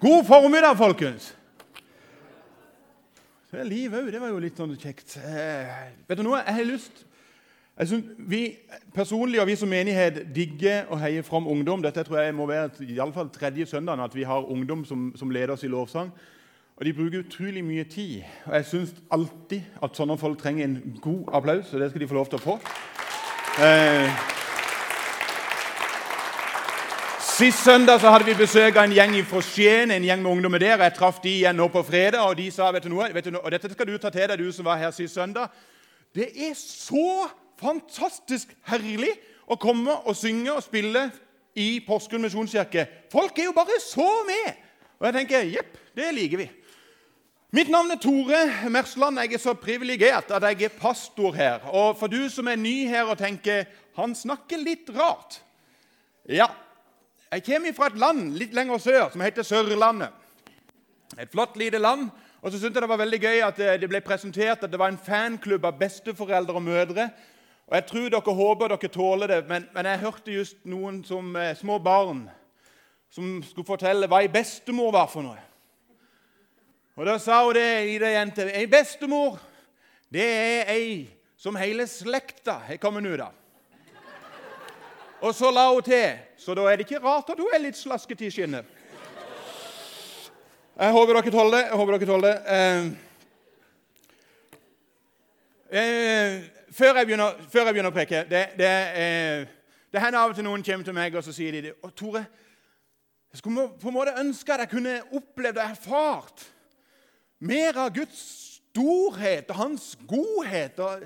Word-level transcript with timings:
God 0.00 0.24
formiddag, 0.24 0.76
folkens. 0.76 1.36
Så 3.50 3.56
er 3.56 3.64
Liv 3.68 3.92
òg. 3.92 4.06
Det 4.12 4.20
var 4.20 4.30
jo 4.32 4.40
litt 4.40 4.56
sånn 4.56 4.72
kjekt. 4.80 5.18
Eh, 5.20 5.68
vet 6.08 6.16
du 6.16 6.24
noe? 6.24 6.40
Jeg 6.40 6.56
har 6.56 6.68
lyst 6.68 7.06
jeg 7.80 7.88
synes 7.88 8.04
Vi 8.28 8.56
personlig 8.94 9.40
og 9.40 9.46
vi 9.48 9.56
som 9.56 9.68
menighet 9.68 10.18
digger 10.34 10.88
å 10.92 10.98
heie 11.00 11.22
fram 11.24 11.46
ungdom. 11.48 11.80
Dette 11.84 12.04
tror 12.04 12.20
jeg 12.20 12.34
må 12.36 12.46
være 12.48 12.84
i 12.84 12.98
alle 12.98 13.12
fall 13.12 13.30
tredje 13.32 13.66
søndagen 13.66 14.04
at 14.04 14.14
vi 14.16 14.24
har 14.28 14.48
ungdom 14.52 14.84
som, 14.84 15.12
som 15.16 15.30
leder 15.30 15.54
oss 15.54 15.64
i 15.64 15.72
lovsang. 15.72 16.10
Og 16.76 16.84
De 16.84 16.92
bruker 16.96 17.24
utrolig 17.24 17.64
mye 17.64 17.84
tid. 17.84 18.20
Og 18.46 18.54
Jeg 18.54 18.68
syns 18.72 18.94
alltid 19.10 19.62
at 19.82 19.96
sånne 19.96 20.18
folk 20.20 20.40
trenger 20.40 20.64
en 20.64 20.98
god 21.00 21.32
applaus, 21.32 21.72
og 21.72 21.80
det 21.80 21.90
skal 21.90 22.00
de 22.00 22.08
få 22.08 22.20
lov 22.20 22.28
til 22.32 22.40
å 22.40 22.44
få. 22.44 22.60
Eh, 23.64 24.39
Sist 27.40 27.64
søndag 27.64 28.00
så 28.00 28.10
hadde 28.12 28.26
vi 28.28 28.34
besøk 28.36 28.76
av 28.76 28.84
en 28.84 28.92
gjeng 28.92 29.14
fra 29.24 29.40
Skien. 29.40 29.90
en 29.90 30.04
gjeng 30.04 30.22
med 30.22 30.30
ungdommer 30.30 30.58
der. 30.58 30.82
Jeg 30.82 30.92
traff 30.92 31.22
de 31.22 31.30
igjen 31.30 31.56
nå 31.56 31.68
på 31.68 31.82
fredag, 31.82 32.20
og 32.20 32.36
de 32.36 32.50
sa 32.50 32.70
vet 32.70 32.84
du 32.84 32.90
noe, 32.92 33.06
vet 33.14 33.24
du 33.24 33.30
noe, 33.30 33.40
og 33.40 33.50
dette 33.50 33.70
skal 33.72 33.86
du 33.86 33.96
ta 33.96 34.10
til 34.10 34.28
deg, 34.28 34.38
du 34.38 34.52
som 34.52 34.64
var 34.64 34.76
her 34.76 34.90
sist 34.90 35.14
søndag. 35.14 35.48
Det 36.14 36.28
er 36.36 36.52
så 36.52 37.30
fantastisk 37.56 38.52
herlig 38.68 39.14
å 39.48 39.56
komme 39.56 39.96
og 40.04 40.16
synge 40.20 40.52
og 40.52 40.62
spille 40.66 41.06
i 41.56 41.80
Porsgrunn 41.88 42.28
misjonskirke. 42.28 42.86
Folk 43.08 43.38
er 43.38 43.48
jo 43.48 43.56
bare 43.56 43.80
så 43.80 44.12
med! 44.28 44.60
Og 45.00 45.08
jeg 45.08 45.18
tenker 45.22 45.52
jepp, 45.56 45.82
det 45.96 46.12
liker 46.12 46.44
vi. 46.44 46.50
Mitt 47.56 47.72
navn 47.72 47.96
er 47.96 48.04
Tore 48.04 48.46
Mersland. 48.68 49.16
Jeg 49.24 49.38
er 49.40 49.46
så 49.48 49.56
privilegert 49.56 50.28
at 50.28 50.50
jeg 50.50 50.68
er 50.68 50.80
pastor 50.80 51.32
her. 51.32 51.64
Og 51.72 51.96
for 51.96 52.12
du 52.12 52.28
som 52.28 52.52
er 52.52 52.60
ny 52.60 52.82
her 52.84 53.08
og 53.08 53.16
tenker 53.16 53.64
han 53.96 54.12
snakker 54.12 54.60
litt 54.60 54.92
rart 54.92 55.40
Ja, 56.28 56.52
jeg 57.30 57.44
kommer 57.46 57.74
fra 57.76 57.86
et 57.86 57.98
land 58.00 58.32
litt 58.38 58.54
lenger 58.56 58.80
sør 58.82 59.12
som 59.12 59.22
heter 59.22 59.46
Sørlandet. 59.46 60.10
Et 61.18 61.30
flott, 61.30 61.56
lite 61.58 61.78
land. 61.78 62.08
Og 62.40 62.50
så 62.50 62.58
syntes 62.58 62.78
jeg 62.78 62.82
det 62.82 62.88
var 62.90 63.02
veldig 63.02 63.20
gøy 63.20 63.42
at 63.44 63.58
det 63.80 63.88
ble 63.90 64.00
presentert 64.02 64.64
at 64.64 64.72
det 64.72 64.78
var 64.80 64.90
en 64.90 64.98
fanklubb 64.98 65.66
av 65.68 65.78
besteforeldre 65.78 66.56
og 66.56 66.64
mødre. 66.64 67.10
Og 67.68 67.76
Jeg 67.76 67.86
tror 67.86 68.08
dere 68.10 68.34
håper 68.34 68.72
dere 68.72 68.90
tåler 68.90 69.30
det, 69.30 69.40
men, 69.48 69.68
men 69.74 69.86
jeg 69.86 70.02
hørte 70.02 70.32
just 70.34 70.56
noen 70.64 71.04
som 71.06 71.36
eh, 71.36 71.54
små 71.54 71.78
barn 71.78 72.24
som 73.10 73.38
skulle 73.46 73.66
fortelle 73.66 74.08
hva 74.10 74.22
ei 74.22 74.30
bestemor 74.32 74.90
var 74.94 75.06
for 75.10 75.26
noe. 75.26 75.38
Og 76.98 77.06
Da 77.06 77.18
sa 77.18 77.44
hun 77.44 77.54
det 77.54 77.68
i 77.92 77.98
det 78.02 78.10
jente. 78.12 78.48
Ei 78.50 78.66
bestemor, 78.70 79.38
det 80.10 80.26
er 80.26 80.72
ei 80.74 80.90
som 81.38 81.56
hele 81.56 81.86
slekta 81.86 82.58
har 82.66 82.80
kommet 82.82 83.06
ut 83.06 83.22
av. 83.22 83.39
Og 85.20 85.34
så 85.34 85.50
la 85.52 85.68
hun 85.72 85.82
til 85.82 86.18
Så 86.36 86.54
da 86.54 86.64
er 86.64 86.76
det 86.76 86.86
ikke 86.86 87.04
rart 87.04 87.28
at 87.30 87.38
hun 87.38 87.48
er 87.54 87.60
litt 87.60 87.76
slaskete 87.76 88.24
i 88.26 88.30
skinnet. 88.32 88.64
Jeg 90.80 90.92
håper 90.92 91.12
dere 91.12 91.30
tåler 91.30 91.56
det. 91.58 91.64
jeg 91.66 91.76
håper 91.76 91.92
dere 91.92 92.06
tåler 92.08 92.28
det. 92.28 92.38
Eh, 92.56 92.84
eh, 95.80 96.42
før, 96.72 96.96
jeg 96.96 97.06
begynner, 97.06 97.42
før, 97.52 97.64
jeg 97.66 97.74
begynner, 97.74 97.90
å 97.90 97.94
preke 97.94 98.24
Det, 98.30 98.46
det, 98.56 98.70
eh, 98.96 99.46
det 99.92 100.00
hender 100.00 100.20
av 100.22 100.30
og 100.32 100.38
til 100.38 100.46
noen 100.46 100.64
kommer 100.64 100.84
til 100.84 100.96
meg 100.96 101.14
og 101.14 101.24
så 101.24 101.34
sier 101.36 101.52
de, 101.52 101.74
og 101.82 101.92
Tore, 101.94 102.24
jeg 103.32 103.38
skulle 103.38 103.68
på 103.80 103.88
en 103.88 103.94
måte 103.94 104.16
ønske 104.18 104.54
at 104.54 104.64
jeg 104.64 104.72
kunne 104.72 104.96
opplevd 105.12 105.60
og 105.60 105.66
erfart 105.66 106.46
mer 107.40 107.76
av 107.76 107.92
Guds 107.94 108.22
storhet 108.70 109.50
og 109.50 109.56
hans 109.56 109.98
godhet. 110.08 110.78
og 110.78 111.04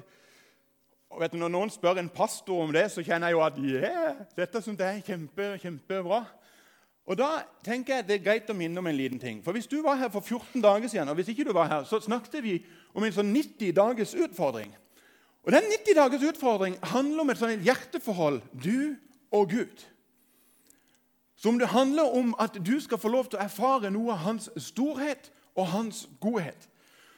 og 1.15 1.20
vet 1.23 1.33
du, 1.33 1.39
Når 1.39 1.53
noen 1.55 1.70
spør 1.70 2.01
en 2.03 2.11
pastor 2.11 2.65
om 2.65 2.73
det, 2.75 2.89
så 2.91 3.03
kjenner 3.03 3.31
jeg 3.31 3.37
jo 3.37 3.45
at 3.45 3.59
yeah, 3.59 4.25
dette 4.37 4.62
synes 4.62 4.81
jeg 4.81 4.98
er 4.98 5.07
kjempe, 5.07 5.59
kjempebra. 5.62 6.25
Og 7.07 7.19
Da 7.19 7.45
tenker 7.65 7.97
jeg 7.97 8.07
det 8.09 8.17
er 8.19 8.25
greit 8.25 8.51
å 8.51 8.57
minne 8.57 8.81
om 8.81 8.87
en 8.87 8.97
liten 8.97 9.20
ting. 9.20 9.42
For 9.45 9.53
Hvis 9.53 9.70
du 9.70 9.81
var 9.83 10.01
her 10.01 10.09
for 10.09 10.20
14 10.20 10.62
dager 10.62 10.89
siden, 10.89 11.09
og 11.09 11.15
hvis 11.15 11.29
ikke 11.29 11.45
du 11.45 11.53
var 11.53 11.69
her, 11.69 11.85
så 11.85 12.01
snakket 12.01 12.42
vi 12.42 12.59
om 12.95 13.05
en 13.05 13.12
sånn 13.12 13.33
90 13.33 13.73
dagers 13.77 14.15
utfordring. 14.15 14.73
Og 15.45 15.53
Den 15.53 15.62
90 15.70 15.95
dagers 15.95 16.29
utfordring 16.33 16.79
handler 16.83 17.20
om 17.20 17.31
et 17.31 17.39
sånt 17.39 17.64
hjerteforhold, 17.64 18.41
du 18.64 18.96
og 19.31 19.51
Gud. 19.51 19.85
Som 21.36 21.58
det 21.58 21.69
handler 21.69 22.17
om 22.17 22.35
at 22.41 22.57
du 22.67 22.81
skal 22.81 22.98
få 22.98 23.08
lov 23.08 23.29
til 23.29 23.39
å 23.39 23.45
erfare 23.45 23.91
noe 23.92 24.14
av 24.14 24.25
hans 24.25 24.48
storhet 24.57 25.29
og 25.55 25.67
hans 25.67 26.07
godhet. 26.20 26.69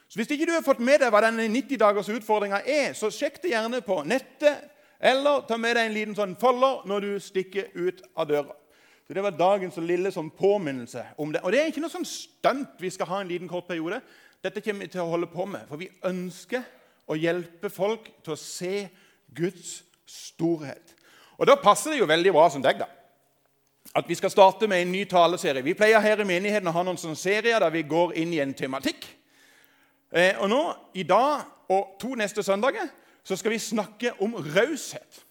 Så 0.07 0.19
Hvis 0.19 0.31
ikke 0.31 0.45
du 0.47 0.53
har 0.55 0.63
fått 0.63 0.79
med 0.79 1.01
deg 1.03 1.11
hva 1.11 1.21
denne 1.25 1.49
90 1.51 1.79
dagers 1.81 2.09
utfordringa 2.09 2.61
er, 2.63 2.93
så 2.95 3.09
sjekk 3.11 3.41
det 3.43 3.51
gjerne 3.51 3.81
på 3.83 3.99
nettet, 4.07 4.69
eller 4.99 5.43
ta 5.47 5.57
med 5.59 5.75
deg 5.75 5.89
en 5.89 5.93
liten 5.97 6.15
sånn 6.17 6.37
folder 6.39 6.87
når 6.87 7.03
du 7.03 7.09
stikker 7.21 7.73
ut 7.75 7.99
av 8.15 8.29
døra. 8.29 8.55
Så 9.07 9.13
Det 9.13 9.23
var 9.23 9.35
dagens 9.35 9.77
lille 9.77 10.11
sånn 10.11 10.31
påminnelse 10.31 11.03
om 11.17 11.31
det. 11.31 11.43
Og 11.43 11.51
det 11.51 11.61
er 11.61 11.69
ikke 11.71 11.83
noe 11.83 11.91
sånn 11.91 12.07
stunt 12.07 12.79
vi 12.79 12.89
skal 12.91 13.07
ha 13.11 13.21
en 13.21 13.29
liten 13.29 13.47
kort 13.47 13.67
periode. 13.67 14.01
Dette 14.43 14.61
kommer 14.61 14.87
vi 14.87 14.91
til 14.95 15.03
å 15.03 15.11
holde 15.11 15.29
på 15.31 15.45
med, 15.45 15.67
for 15.67 15.79
vi 15.79 15.91
ønsker 16.03 16.63
å 17.07 17.15
hjelpe 17.15 17.69
folk 17.71 18.09
til 18.23 18.35
å 18.35 18.39
se 18.39 18.87
Guds 19.35 19.81
storhet. 20.07 20.95
Og 21.37 21.47
Da 21.47 21.55
passer 21.55 21.91
det 21.91 21.99
jo 21.99 22.09
veldig 22.09 22.33
bra 22.33 22.49
som 22.49 22.63
deg, 22.63 22.79
da 22.79 22.87
at 23.95 24.05
vi 24.09 24.15
skal 24.15 24.29
starte 24.29 24.67
med 24.67 24.81
en 24.81 24.91
ny 24.91 25.05
taleserie. 25.09 25.63
Vi 25.63 25.73
pleier 25.73 25.99
her 26.03 26.21
i 26.21 26.27
menigheten 26.27 26.67
å 26.69 26.73
ha 26.75 26.83
noen 26.85 26.99
sånne 27.01 27.17
serier 27.17 27.61
der 27.63 27.73
vi 27.73 27.85
går 27.87 28.13
inn 28.21 28.33
i 28.35 28.41
en 28.43 28.53
tematikk. 28.53 29.07
Eh, 30.11 30.35
og 30.39 30.49
nå, 30.49 30.61
I 30.95 31.03
dag 31.03 31.41
og 31.69 31.97
to 31.99 32.15
neste 32.15 32.43
søndager 32.43 32.87
så 33.27 33.35
skal 33.35 33.51
vi 33.51 33.59
snakke 33.59 34.13
om 34.23 34.35
raushet. 34.35 35.23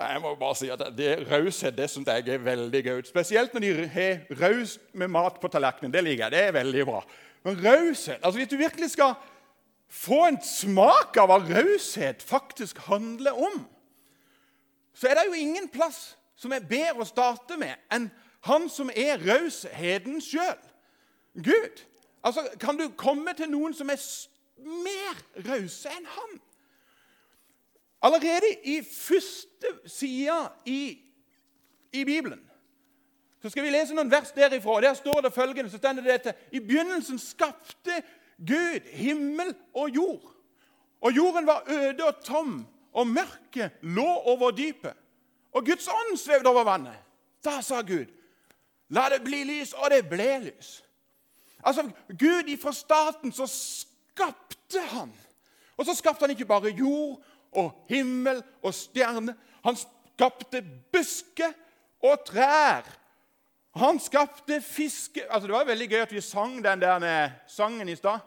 Jeg 0.00 0.20
må 0.20 0.34
bare 0.40 0.56
si 0.56 0.68
at 0.72 0.80
det 0.96 1.26
Raushet 1.28 1.76
det 1.76 1.90
syns 1.92 2.08
jeg 2.08 2.28
er 2.32 2.40
veldig 2.40 2.80
gøy. 2.84 3.00
Spesielt 3.04 3.52
når 3.52 3.64
de 3.64 3.88
har 3.92 4.38
raust 4.40 4.80
med 4.96 5.08
mat 5.12 5.36
på 5.40 5.48
tallerkenen. 5.52 5.92
Det 5.92 6.04
liker 6.04 6.24
jeg. 6.24 6.32
Det 6.32 6.44
er 6.46 6.56
veldig 6.56 6.86
bra. 6.88 7.02
Men 7.44 7.60
raushet 7.64 8.20
altså 8.22 8.38
Hvis 8.38 8.48
du 8.48 8.56
virkelig 8.56 8.90
skal 8.90 9.14
få 9.88 10.22
en 10.28 10.40
smak 10.44 11.16
av 11.20 11.28
hva 11.28 11.36
raushet 11.42 12.22
faktisk 12.22 12.78
handler 12.86 13.36
om, 13.36 13.60
så 14.94 15.08
er 15.08 15.18
det 15.18 15.26
jo 15.28 15.36
ingen 15.40 15.68
plass 15.68 16.16
som 16.36 16.52
er 16.52 16.64
bedre 16.64 17.04
å 17.04 17.08
starte 17.08 17.56
med 17.60 17.76
enn 17.92 18.08
han 18.48 18.68
som 18.72 18.88
er 18.96 19.20
rausheden 19.20 20.20
sjøl. 20.24 20.56
Gud. 21.36 21.84
Altså, 22.22 22.48
Kan 22.60 22.76
du 22.76 22.88
komme 22.96 23.34
til 23.36 23.50
noen 23.50 23.74
som 23.74 23.90
er 23.90 24.00
mer 24.60 25.20
rause 25.48 25.92
enn 25.96 26.06
han? 26.06 26.40
Allerede 28.02 28.54
i 28.64 28.80
første 28.82 29.66
side 29.86 30.48
i, 30.66 30.98
i, 31.92 32.04
Bibelen 32.04 32.40
så 33.42 33.48
skal 33.48 33.64
vi 33.64 33.72
lese 33.72 33.96
noen 33.96 34.10
vers 34.12 34.32
derifra. 34.36 34.80
Der 34.84 34.94
står 34.94 35.20
det 35.24 35.32
følgende, 35.32 35.70
så 35.70 35.78
stender 35.80 36.04
det 36.04 36.12
dette. 36.12 36.34
I 36.52 36.60
begynnelsen 36.60 37.18
skapte 37.18 38.02
Gud 38.36 38.88
himmel 38.92 39.54
og 39.74 39.88
jord. 39.94 40.26
Og 41.00 41.16
jorden 41.16 41.46
var 41.46 41.64
øde 41.68 42.04
og 42.04 42.24
tom, 42.24 42.66
og 42.92 43.06
mørket 43.06 43.70
lå 43.82 44.04
over 44.04 44.50
dypet. 44.50 44.92
Og 45.52 45.64
Guds 45.64 45.88
ånd 45.88 46.16
svevde 46.16 46.48
over 46.48 46.64
vannet. 46.64 46.96
Da 47.44 47.60
sa 47.60 47.80
Gud, 47.80 48.06
'La 48.90 49.08
det 49.08 49.24
bli 49.24 49.44
lys', 49.44 49.74
og 49.84 49.90
det 49.90 50.08
ble 50.08 50.38
lys. 50.38 50.84
Altså, 51.64 51.90
Gud 52.08 52.48
ifra 52.48 52.72
staten 52.72 53.32
så 53.32 53.46
skapte 53.46 54.80
han. 54.92 55.12
Og 55.76 55.86
så 55.86 55.94
skapte 55.94 56.24
han 56.24 56.30
ikke 56.30 56.48
bare 56.48 56.72
jord 56.76 57.20
og 57.52 57.84
himmel 57.88 58.42
og 58.62 58.74
stjerne. 58.74 59.34
Han 59.64 59.76
skapte 59.76 60.62
busker 60.92 61.52
og 62.02 62.24
trær. 62.26 62.88
Han 63.78 64.00
skapte 64.02 64.60
fiske 64.60 65.22
altså 65.30 65.46
Det 65.46 65.54
var 65.54 65.64
veldig 65.64 65.88
gøy 65.88 66.00
at 66.02 66.12
vi 66.12 66.20
sang 66.20 66.58
den 66.64 66.80
der 66.80 67.30
sangen 67.46 67.88
i 67.88 67.96
stad. 67.96 68.18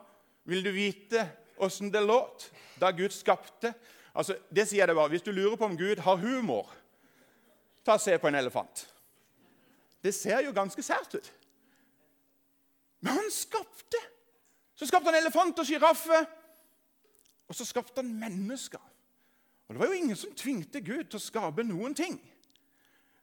Vil 0.44 0.64
du 0.66 0.72
vite 0.72 1.28
åssen 1.58 1.92
det 1.92 2.04
låt 2.04 2.52
da 2.80 2.92
Gud 2.92 3.10
skapte? 3.10 3.74
Altså, 4.16 4.36
det 4.50 4.68
sier 4.68 4.84
jeg 4.84 4.88
det 4.88 4.96
bare. 4.96 5.10
Hvis 5.10 5.26
du 5.26 5.32
lurer 5.32 5.56
på 5.56 5.66
om 5.66 5.78
Gud 5.78 6.00
har 6.00 6.16
humor, 6.16 6.70
ta 7.86 7.98
og 7.98 8.02
se 8.02 8.18
på 8.18 8.28
en 8.28 8.36
elefant. 8.36 8.88
Det 10.04 10.14
ser 10.16 10.44
jo 10.46 10.52
ganske 10.54 10.84
sært 10.84 11.16
ut. 11.16 11.32
Men 13.03 13.17
han 13.20 13.32
skapte. 13.32 14.00
Så 14.76 14.88
skapte 14.88 15.11
han 15.11 15.20
elefant 15.20 15.59
og 15.59 15.67
sjiraffe. 15.67 16.23
Og 17.52 17.55
så 17.55 17.66
skapte 17.67 18.00
han 18.02 18.14
mennesker. 18.20 18.79
Og 19.67 19.76
Det 19.76 19.79
var 19.79 19.91
jo 19.91 20.00
ingen 20.00 20.16
som 20.16 20.35
tvingte 20.35 20.82
Gud 20.82 21.03
til 21.03 21.20
å 21.20 21.23
skape 21.23 21.66
noen 21.67 21.96
ting. 21.96 22.16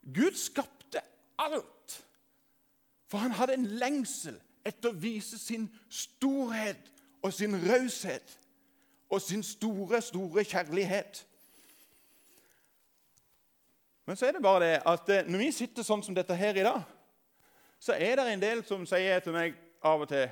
Gud 0.04 0.36
skapte 0.36 1.00
alt. 1.40 1.96
For 3.08 3.18
han 3.18 3.32
hadde 3.32 3.56
en 3.56 3.66
lengsel 3.80 4.36
etter 4.68 4.92
å 4.92 5.00
vise 5.00 5.38
sin 5.40 5.64
storhet 5.88 6.92
og 7.24 7.32
sin 7.34 7.56
raushet 7.64 8.36
og 9.10 9.22
sin 9.24 9.42
store, 9.42 10.02
store 10.04 10.44
kjærlighet. 10.44 11.24
Men 14.06 14.16
så 14.16 14.28
er 14.28 14.36
det 14.36 14.44
bare 14.44 14.64
det 14.66 14.76
at 14.86 15.08
eh, 15.08 15.26
når 15.26 15.44
vi 15.46 15.50
sitter 15.54 15.86
sånn 15.86 16.04
som 16.04 16.14
dette 16.14 16.36
her 16.36 16.56
i 16.60 16.66
dag, 16.66 16.84
så 17.80 17.96
er 17.96 18.20
det 18.20 18.28
en 18.28 18.42
del 18.42 18.62
som 18.68 18.84
sier 18.86 19.24
til 19.24 19.34
meg 19.34 19.56
av 19.82 20.00
og 20.00 20.08
til 20.08 20.28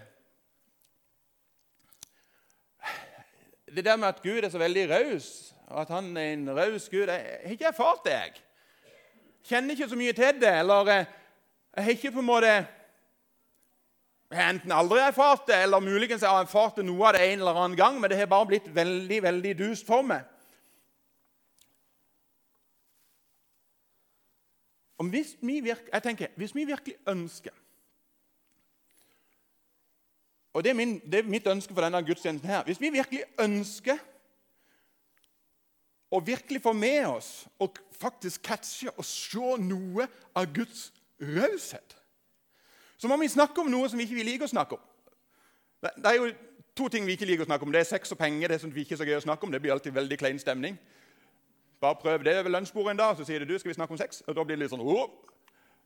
Det 3.77 3.85
der 3.85 3.97
med 3.97 4.09
at 4.09 4.23
Gud 4.23 4.45
er 4.45 4.49
så 4.49 4.59
veldig 4.59 4.91
raus, 4.91 5.55
at 5.71 5.89
han 5.89 6.17
er 6.17 6.33
en 6.33 6.56
raus 6.56 6.89
Gud 6.89 7.06
Jeg 7.06 7.41
har 7.45 7.50
ikke 7.50 7.65
erfart 7.65 8.05
det. 8.05 8.12
jeg. 8.12 8.33
Kjenner 9.45 9.71
ikke 9.71 9.89
så 9.89 9.97
mye 9.97 10.12
til 10.12 10.41
det. 10.41 10.59
Eller 10.59 10.89
eh, 10.89 11.05
jeg 11.77 11.85
har 11.85 11.91
ikke 11.91 12.12
på 12.12 12.19
en 12.19 12.25
måte 12.25 12.47
Jeg 12.47 12.67
har 14.33 14.50
enten 14.50 14.73
aldri 14.73 14.99
erfart 14.99 15.47
det, 15.47 15.62
eller 15.62 15.81
muligens 15.81 16.23
jeg 16.23 16.31
har 16.31 16.43
erfart 16.43 16.77
det 16.77 16.85
noe 16.85 17.06
av 17.06 17.15
det 17.15 17.33
en 17.33 17.39
eller 17.39 17.61
annen 17.61 17.77
gang, 17.77 18.00
men 18.00 18.11
det 18.11 18.19
har 18.19 18.27
bare 18.27 18.47
blitt 18.47 18.75
veldig 18.75 19.23
veldig 19.23 19.59
dust 19.59 19.87
for 19.87 20.03
meg. 20.03 20.21
Og 24.99 25.09
hvis 25.09 25.37
vi 25.41 25.61
virke, 25.61 25.89
jeg 25.93 26.03
tenker, 26.03 26.29
hvis 26.37 26.55
vi 26.55 26.65
virkelig 26.65 26.97
ønsker 27.06 27.53
Og 30.56 30.65
det 30.65 30.71
er, 30.71 30.75
min, 30.75 30.99
det 31.00 31.21
er 31.21 31.29
mitt 31.29 31.47
ønske 31.47 31.75
for 31.75 31.85
denne 31.85 32.00
gudstjenesten 32.03 32.50
her. 32.50 32.65
Hvis 32.65 32.81
vi 32.81 32.91
virkelig 32.91 33.23
ønsker 33.39 33.99
å 36.11 36.21
virkelig 36.25 36.62
få 36.65 36.73
med 36.73 37.05
oss 37.06 37.47
og 37.61 37.77
faktisk 38.00 38.43
catche 38.49 38.91
og 38.97 39.05
se 39.05 39.56
noe 39.61 40.09
av 40.35 40.49
Guds 40.55 40.89
raushet, 41.21 41.97
så 42.99 43.09
må 43.09 43.17
vi 43.21 43.29
snakke 43.31 43.61
om 43.61 43.71
noe 43.71 43.89
som 43.89 44.00
vi 44.00 44.09
ikke 44.09 44.25
liker 44.27 44.49
å 44.49 44.55
snakke 44.55 44.79
om. 44.79 44.85
Det 45.85 46.11
er 46.11 46.17
jo 46.19 46.31
to 46.79 46.89
ting 46.91 47.06
vi 47.06 47.15
ikke 47.15 47.29
liker 47.29 47.45
å 47.45 47.50
snakke 47.50 47.67
om. 47.67 47.75
Det 47.75 47.83
er 47.85 47.91
sex 47.91 48.15
og 48.15 48.19
penger. 48.19 48.49
Det 48.49 48.56
er 48.59 48.62
som 48.65 48.73
vi 48.75 48.83
ikke 48.83 48.97
er 48.97 49.03
så 49.03 49.06
gøy 49.06 49.19
å 49.21 49.27
snakke 49.27 49.47
om. 49.47 49.53
Det 49.53 49.61
blir 49.62 49.75
alltid 49.75 49.95
veldig 49.95 50.19
klein 50.19 50.41
stemning. 50.43 50.79
Bare 51.79 51.99
prøv 52.00 52.25
det 52.27 52.35
ved 52.43 52.50
lunsjbordet 52.50 52.97
en 52.97 52.99
dag, 53.05 53.15
så 53.17 53.27
sier 53.27 53.45
du, 53.45 53.53
du 53.53 53.59
skal 53.59 53.71
vi 53.71 53.77
snakke 53.77 53.95
om 53.95 54.00
sex. 54.00 54.25
Og 54.27 54.35
da 54.35 54.43
blir 54.43 54.59
det 54.59 54.65
litt 54.65 54.73
sånn 54.73 54.83
Åh! 54.83 55.06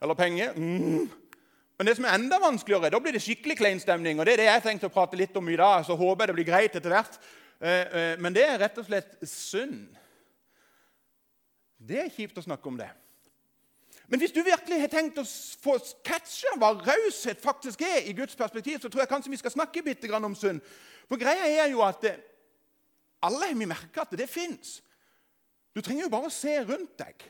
Eller 0.03 0.17
penger. 0.19 0.57
Mm. 0.57 1.11
Men 1.79 1.89
det 1.89 1.97
som 1.99 2.07
er 2.07 2.17
enda 2.17 2.39
vanskeligere, 2.43 2.91
da 2.93 3.01
blir 3.03 3.17
det 3.17 3.23
skikkelig 3.25 3.57
klein 3.59 3.81
stemning. 3.83 4.21
Og 4.21 4.27
det 4.27 4.37
er 4.37 4.43
det 4.43 4.49
jeg 4.51 4.65
tenkte 4.67 4.91
å 4.91 4.95
prate 4.95 5.19
litt 5.19 5.37
om 5.39 5.49
i 5.49 5.59
dag. 5.59 5.85
Så 5.87 5.97
håper 5.99 6.25
jeg 6.25 6.31
det 6.31 6.37
blir 6.39 6.51
greit 6.51 6.77
etter 6.79 6.93
hvert. 6.93 7.19
Eh, 7.63 7.71
eh, 7.81 8.15
men 8.23 8.35
det 8.37 8.45
er 8.47 8.61
rett 8.63 8.79
og 8.79 8.87
slett 8.87 9.17
synd. 9.29 9.87
Det 11.83 11.99
er 12.05 12.13
kjipt 12.13 12.39
å 12.39 12.45
snakke 12.45 12.69
om 12.71 12.77
det. 12.79 12.91
Men 14.13 14.21
hvis 14.21 14.35
du 14.35 14.43
virkelig 14.45 14.79
har 14.83 14.91
tenkt 14.93 15.19
å 15.19 15.25
få 15.25 15.79
catche 16.05 16.51
hva 16.61 16.75
raushet 16.77 17.41
faktisk 17.41 17.81
er 17.87 18.05
i 18.05 18.15
Guds 18.17 18.37
perspektiv, 18.37 18.77
så 18.83 18.91
tror 18.93 19.03
jeg 19.03 19.11
kanskje 19.11 19.33
vi 19.33 19.41
skal 19.41 19.55
snakke 19.55 19.83
bitte 19.87 20.11
grann 20.11 20.27
om 20.29 20.37
synd. 20.37 20.61
For 21.09 21.21
greia 21.21 21.49
er 21.49 21.71
jo 21.73 21.81
at 21.87 22.03
det, 22.05 22.13
alle 23.25 23.49
har 23.49 23.57
vi 23.57 23.69
merka 23.71 24.05
at 24.05 24.13
det 24.19 24.29
fins. 24.31 24.81
Du 25.73 25.81
trenger 25.81 26.05
jo 26.05 26.13
bare 26.13 26.29
å 26.29 26.35
se 26.35 26.59
rundt 26.61 26.93
deg. 27.01 27.25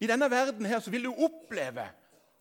I 0.00 0.08
denne 0.08 0.30
verden 0.32 0.66
her 0.70 0.80
så 0.80 0.90
vil 0.94 1.10
du 1.10 1.12
oppleve 1.12 1.84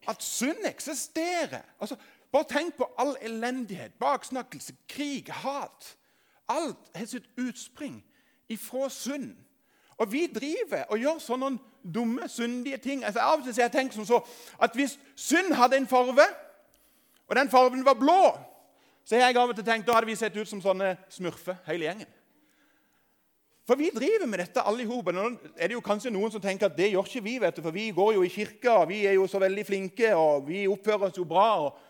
at 0.08 0.24
synd 0.24 0.66
eksisterer. 0.66 1.62
Altså, 1.80 1.96
bare 2.32 2.48
tenk 2.50 2.76
på 2.78 2.88
all 2.98 3.16
elendighet, 3.22 3.94
baksnakkelse, 4.00 4.74
krig, 4.90 5.32
hat. 5.32 5.98
Alt 6.50 6.92
har 6.96 7.06
sitt 7.06 7.30
utspring 7.38 8.04
ifra 8.50 8.90
synd. 8.90 9.36
Og 9.98 10.12
vi 10.12 10.28
driver 10.28 10.84
og 10.90 11.00
gjør 11.00 11.20
sånne 11.20 11.58
dumme, 11.94 12.28
syndige 12.30 12.78
ting. 12.78 13.06
Altså, 13.06 13.20
av 13.20 13.40
og 13.40 13.46
til 13.46 13.54
har 13.54 13.70
jeg 13.70 13.72
tenkt 13.72 13.96
som 13.98 14.06
så 14.06 14.20
at 14.62 14.76
hvis 14.78 15.00
synd 15.16 15.54
hadde 15.54 15.78
en 15.78 15.88
farve, 15.88 16.28
og 17.28 17.36
den 17.36 17.50
farven 17.50 17.86
var 17.86 17.94
blå, 17.94 18.38
så 19.06 19.16
har 19.16 19.28
jeg 19.28 19.38
av 19.38 19.50
og 19.50 19.56
til 19.56 19.66
tenkt 19.66 19.88
da 19.88 19.96
hadde 19.96 20.10
vi 20.10 20.16
sett 20.20 20.38
ut 20.38 20.48
som 20.48 20.62
sånne 20.62 20.96
smurfer, 21.10 21.56
hele 21.68 21.88
gjengen. 21.88 22.14
For 23.68 23.76
vi 23.76 23.90
driver 23.92 24.26
med 24.32 24.40
dette 24.40 24.64
alle 24.64 24.86
i 24.86 24.88
hop. 24.88 25.10
Nå 25.12 25.26
er 25.58 25.68
det 25.68 25.76
jo 25.76 25.84
kanskje 25.84 26.12
noen 26.16 26.32
som 26.32 26.42
tenker 26.44 26.70
at 26.70 26.78
det 26.78 26.88
gjør 26.94 27.10
ikke 27.10 27.24
vi, 27.26 27.34
vet 27.44 27.58
du, 27.58 27.62
for 27.66 27.76
vi 27.76 27.90
går 27.96 28.14
jo 28.16 28.24
i 28.24 28.32
kirka, 28.32 28.78
vi 28.88 29.02
er 29.06 29.18
jo 29.18 29.26
så 29.28 29.42
veldig 29.44 29.66
flinke, 29.68 30.14
og 30.16 30.48
vi 30.48 30.64
oppfører 30.72 31.10
oss 31.10 31.20
jo 31.20 31.28
bra. 31.28 31.50
Og... 31.66 31.82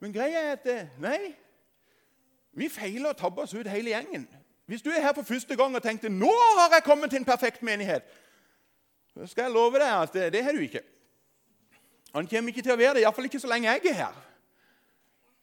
Men 0.00 0.14
greia 0.14 0.40
er 0.40 0.56
at 0.56 0.70
eh, 0.72 0.88
nei, 1.04 1.34
vi 2.56 2.70
feiler 2.72 3.12
og 3.12 3.20
tabber 3.20 3.44
oss 3.44 3.52
ut 3.52 3.68
hele 3.68 3.92
gjengen. 3.92 4.24
Hvis 4.64 4.82
du 4.82 4.88
er 4.94 5.02
her 5.04 5.12
for 5.12 5.28
første 5.28 5.56
gang 5.60 5.76
og 5.76 5.84
tenkte 5.84 6.08
nå 6.08 6.30
har 6.56 6.72
jeg 6.72 6.86
kommet 6.86 7.12
til 7.12 7.20
en 7.20 7.28
perfekt 7.28 7.60
menighet, 7.66 8.06
så 9.12 9.28
skal 9.28 9.50
jeg 9.50 9.54
love 9.54 9.78
deg 9.78 9.90
at 9.92 10.14
det, 10.16 10.30
det 10.32 10.44
har 10.46 10.56
du 10.56 10.64
ikke. 10.64 10.80
Han 12.14 12.28
kommer 12.30 12.54
ikke 12.54 12.62
til 12.64 12.72
å 12.72 12.80
være 12.80 12.96
det, 12.96 13.04
iallfall 13.04 13.28
ikke 13.28 13.42
så 13.42 13.50
lenge 13.50 13.68
jeg 13.68 13.90
er 13.92 14.00
her. 14.06 14.22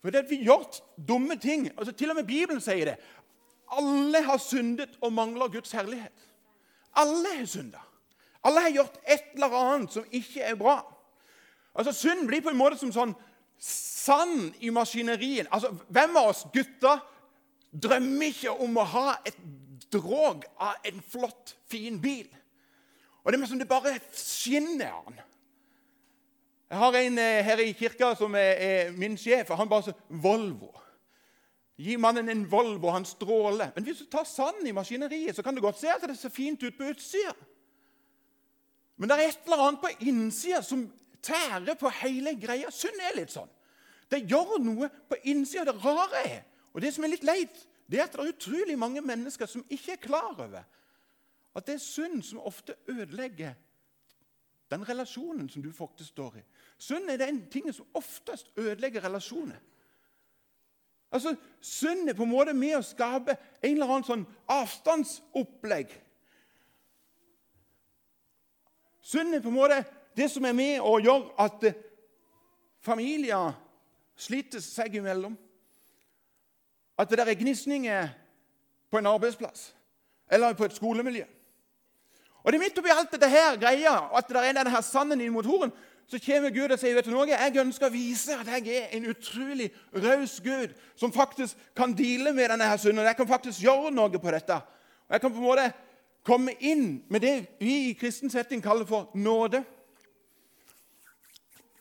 For 0.02 0.10
det 0.10 0.24
at 0.24 0.32
vi 0.32 0.42
gjør 0.42 0.66
dumme 0.98 1.36
ting 1.38 1.68
altså 1.76 1.94
Til 1.94 2.10
og 2.10 2.18
med 2.18 2.26
Bibelen 2.26 2.62
sier 2.64 2.90
det. 2.90 2.96
Alle 3.72 4.24
har 4.26 4.38
syndet 4.42 4.98
og 5.02 5.14
mangler 5.14 5.52
Guds 5.52 5.72
herlighet. 5.72 6.28
Alle 6.96 7.38
har 7.38 7.46
synda. 7.48 7.80
Alle 8.44 8.62
har 8.66 8.74
gjort 8.76 8.98
et 9.06 9.34
eller 9.34 9.56
annet 9.56 9.94
som 9.94 10.06
ikke 10.12 10.42
er 10.42 10.58
bra. 10.60 10.82
Altså, 11.76 11.94
Synd 11.94 12.28
blir 12.28 12.42
på 12.44 12.52
en 12.52 12.60
måte 12.60 12.80
som 12.82 12.92
sånn 12.92 13.14
sand 13.62 14.58
i 14.60 14.72
maskineriet. 14.74 15.48
Altså, 15.52 15.72
Hvem 15.88 16.18
av 16.20 16.32
oss 16.34 16.46
gutter 16.54 17.00
drømmer 17.72 18.34
ikke 18.34 18.56
om 18.66 18.78
å 18.82 18.88
ha 18.96 19.08
et 19.26 19.38
drog 19.94 20.44
av 20.60 20.88
en 20.88 21.04
flott, 21.14 21.56
fin 21.70 22.00
bil? 22.02 22.28
Og 23.22 23.32
det 23.32 23.40
er 23.40 23.48
som 23.48 23.60
det 23.62 23.70
bare 23.70 24.00
skinner 24.18 24.90
av 24.98 25.12
den. 25.14 25.28
Jeg 26.72 26.80
har 26.80 26.96
en 26.96 27.18
eh, 27.20 27.44
her 27.44 27.60
i 27.60 27.74
kirka 27.76 28.14
som 28.16 28.36
er, 28.40 28.54
er 28.64 28.92
min 28.96 29.18
sjef. 29.20 29.50
og 29.52 29.60
Han 29.60 29.70
bare 29.70 29.90
sier 29.90 30.20
Volvo. 30.24 30.72
Gi 31.82 31.96
mannen 31.98 32.30
en 32.30 32.44
Volvo, 32.52 32.92
han 32.94 33.06
stråler. 33.08 33.72
Men 33.76 33.86
hvis 33.88 34.04
du 34.04 34.10
tar 34.12 34.28
sand 34.30 34.68
i 34.68 34.74
maskineriet, 34.76 35.36
så 35.36 35.44
kan 35.44 35.56
du 35.56 35.62
godt 35.64 35.80
se 35.82 35.90
at 35.90 36.04
det 36.06 36.18
ser 36.20 36.34
fint 36.34 36.62
ut 36.64 36.78
på 36.78 36.92
utsida. 36.92 37.34
Men 39.02 39.10
det 39.10 39.18
er 39.18 39.32
et 39.32 39.48
eller 39.48 39.64
annet 39.66 39.82
på 39.82 39.90
innsida 40.06 40.62
som 40.62 40.84
tærer 41.26 41.78
på 41.80 41.90
hele 42.04 42.36
greia. 42.38 42.70
Synd 42.74 43.02
er 43.02 43.18
litt 43.18 43.34
sånn. 43.34 43.50
Det 44.12 44.20
gjør 44.30 44.60
noe 44.62 44.92
på 45.10 45.18
innsida. 45.32 45.66
Det 45.72 45.82
rare 45.82 46.22
er, 46.28 46.44
og 46.76 46.84
det 46.84 46.94
som 46.94 47.08
er 47.08 47.16
litt 47.16 47.26
leit, 47.26 47.64
det 47.90 48.00
er 48.00 48.06
at 48.06 48.14
det 48.14 48.22
er 48.24 48.36
utrolig 48.36 48.78
mange 48.80 49.02
mennesker 49.04 49.50
som 49.50 49.66
ikke 49.70 49.96
er 49.96 50.06
klar 50.06 50.30
over 50.38 50.62
at 51.52 51.68
det 51.68 51.76
er 51.76 51.84
synd 51.84 52.22
som 52.24 52.40
ofte 52.48 52.78
ødelegger 52.88 53.58
den 54.72 54.86
relasjonen 54.88 55.50
som 55.52 55.64
du 55.64 55.72
faktisk 55.76 56.14
står 56.14 56.38
i. 56.40 56.44
Synd 56.80 57.10
er 57.12 57.20
den 57.20 57.42
tingen 57.52 57.74
som 57.76 57.90
oftest 57.94 58.54
ødelegger 58.56 59.04
relasjoner. 59.04 59.60
Altså, 61.12 61.36
Synd 61.62 62.10
er 62.10 62.16
på 62.18 62.24
en 62.24 62.32
måte 62.32 62.54
med 62.58 62.78
å 62.78 62.86
skape 62.86 63.36
en 63.36 63.74
eller 63.74 63.86
annen 63.86 64.08
sånn 64.08 64.24
avstandsopplegg. 64.50 65.92
Synd 69.06 69.36
er 69.36 69.44
på 69.44 69.52
en 69.52 69.58
måte 69.60 69.82
det 70.18 70.30
som 70.32 70.46
er 70.48 70.56
med 70.58 70.80
å 70.82 70.96
gjøre 71.04 71.36
at 71.44 71.68
eh, 71.68 71.78
familier 72.82 73.54
sliter 74.18 74.64
seg 74.64 74.98
imellom. 74.98 75.36
At 76.98 77.12
det 77.12 77.20
der 77.22 77.32
er 77.32 77.40
gnisninger 77.40 78.10
på 78.92 79.00
en 79.00 79.12
arbeidsplass 79.12 79.72
eller 80.32 80.56
på 80.56 80.66
et 80.66 80.76
skolemiljø. 80.76 81.28
Og 82.42 82.52
det 82.52 82.58
er 82.58 82.64
midt 82.64 82.78
oppi 82.80 82.94
alt 82.94 83.12
dette 83.14 83.30
her 83.30 83.58
greia, 83.60 83.94
at 84.18 84.30
det 84.30 84.40
er 84.40 84.56
denne 84.56 84.74
her 84.74 84.82
sanden 84.86 85.22
i 85.22 85.30
motoren, 85.30 85.74
så 86.12 86.20
kommer 86.20 86.52
Gud 86.52 86.74
og 86.74 86.80
sier 86.80 86.96
vet 86.98 87.08
du 87.08 87.14
noe, 87.14 87.24
jeg 87.30 87.56
ønsker 87.62 87.88
å 87.88 87.94
vise 87.94 88.36
at 88.36 88.50
jeg 88.52 88.74
er 88.76 88.96
en 88.98 89.06
utrolig 89.14 89.70
raus 89.96 90.42
Gud 90.44 90.74
som 91.00 91.14
faktisk 91.16 91.56
kan 91.78 91.94
deale 91.96 92.34
med 92.36 92.52
denne 92.52 92.68
her 92.68 92.82
synden. 92.82 93.06
Jeg 93.08 93.16
kan 93.16 93.30
faktisk 93.30 93.64
gjøre 93.64 93.94
noe 93.96 94.20
på 94.20 94.34
dette. 94.36 94.58
Og 95.08 95.16
Jeg 95.16 95.22
kan 95.24 95.32
på 95.32 95.40
en 95.40 95.46
måte 95.46 95.70
komme 96.28 96.58
inn 96.60 97.00
med 97.08 97.24
det 97.24 97.36
vi 97.62 97.78
i 97.88 97.96
kristen 97.96 98.30
setting 98.30 98.60
kaller 98.64 98.86
for 98.90 99.08
nåde. 99.16 99.64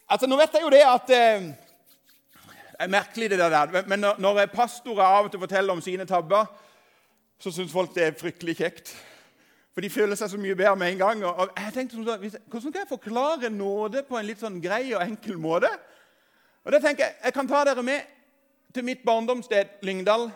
Altså, 0.07 0.31
Nå 0.31 0.39
vet 0.39 0.55
jeg 0.55 0.63
jo 0.63 0.71
det 0.77 0.85
at 0.87 1.11
eh, 1.17 1.51
Det 2.71 2.87
er 2.87 2.95
merkelig, 2.95 3.31
det 3.31 3.39
der. 3.39 3.83
Men 3.91 4.07
når, 4.19 4.47
pastorer 4.55 5.05
av 5.05 5.27
og 5.27 5.31
til 5.35 5.43
forteller 5.43 5.75
om 5.75 5.83
sine 5.83 6.07
tabber, 6.07 6.47
så 7.39 7.51
syns 7.51 7.73
folk 7.73 7.95
det 7.95 8.07
er 8.07 8.19
fryktelig 8.21 8.57
kjekt. 8.63 8.95
For 9.75 9.85
de 9.85 9.91
føler 9.91 10.19
seg 10.19 10.33
så 10.33 10.39
mye 10.41 10.57
bedre 10.59 10.77
med 10.77 10.93
en 10.93 10.99
gang. 10.99 11.25
Og 11.25 11.53
jeg 11.57 11.75
tenkte 11.75 11.99
sånn, 11.99 12.31
Hvordan 12.51 12.73
kan 12.73 12.81
jeg 12.83 12.91
forklare 12.91 13.51
nåde 13.51 14.03
på 14.09 14.19
en 14.19 14.27
litt 14.27 14.43
sånn 14.43 14.59
grei 14.63 14.91
og 14.95 15.05
enkel 15.05 15.39
måte? 15.39 15.71
Og 16.65 16.73
da 16.73 16.81
tenker 16.83 17.05
Jeg 17.05 17.17
jeg 17.25 17.33
kan 17.35 17.49
ta 17.49 17.65
dere 17.65 17.83
med 17.83 18.01
til 18.75 18.85
mitt 18.85 19.05
barndomssted 19.05 19.81
Lyngdal. 19.83 20.31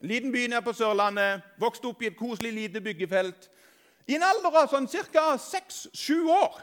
Liten 0.00 0.32
by 0.32 0.46
nede 0.46 0.62
på 0.62 0.72
Sørlandet. 0.72 1.42
Vokste 1.60 1.88
opp 1.88 2.02
i 2.02 2.06
et 2.06 2.16
koselig 2.16 2.52
lite 2.52 2.80
byggefelt. 2.80 3.50
I 4.06 4.14
en 4.14 4.22
alder 4.22 4.58
av 4.62 4.68
sånn 4.68 4.86
ca. 4.86 5.36
seks-sju 5.38 6.28
år 6.28 6.60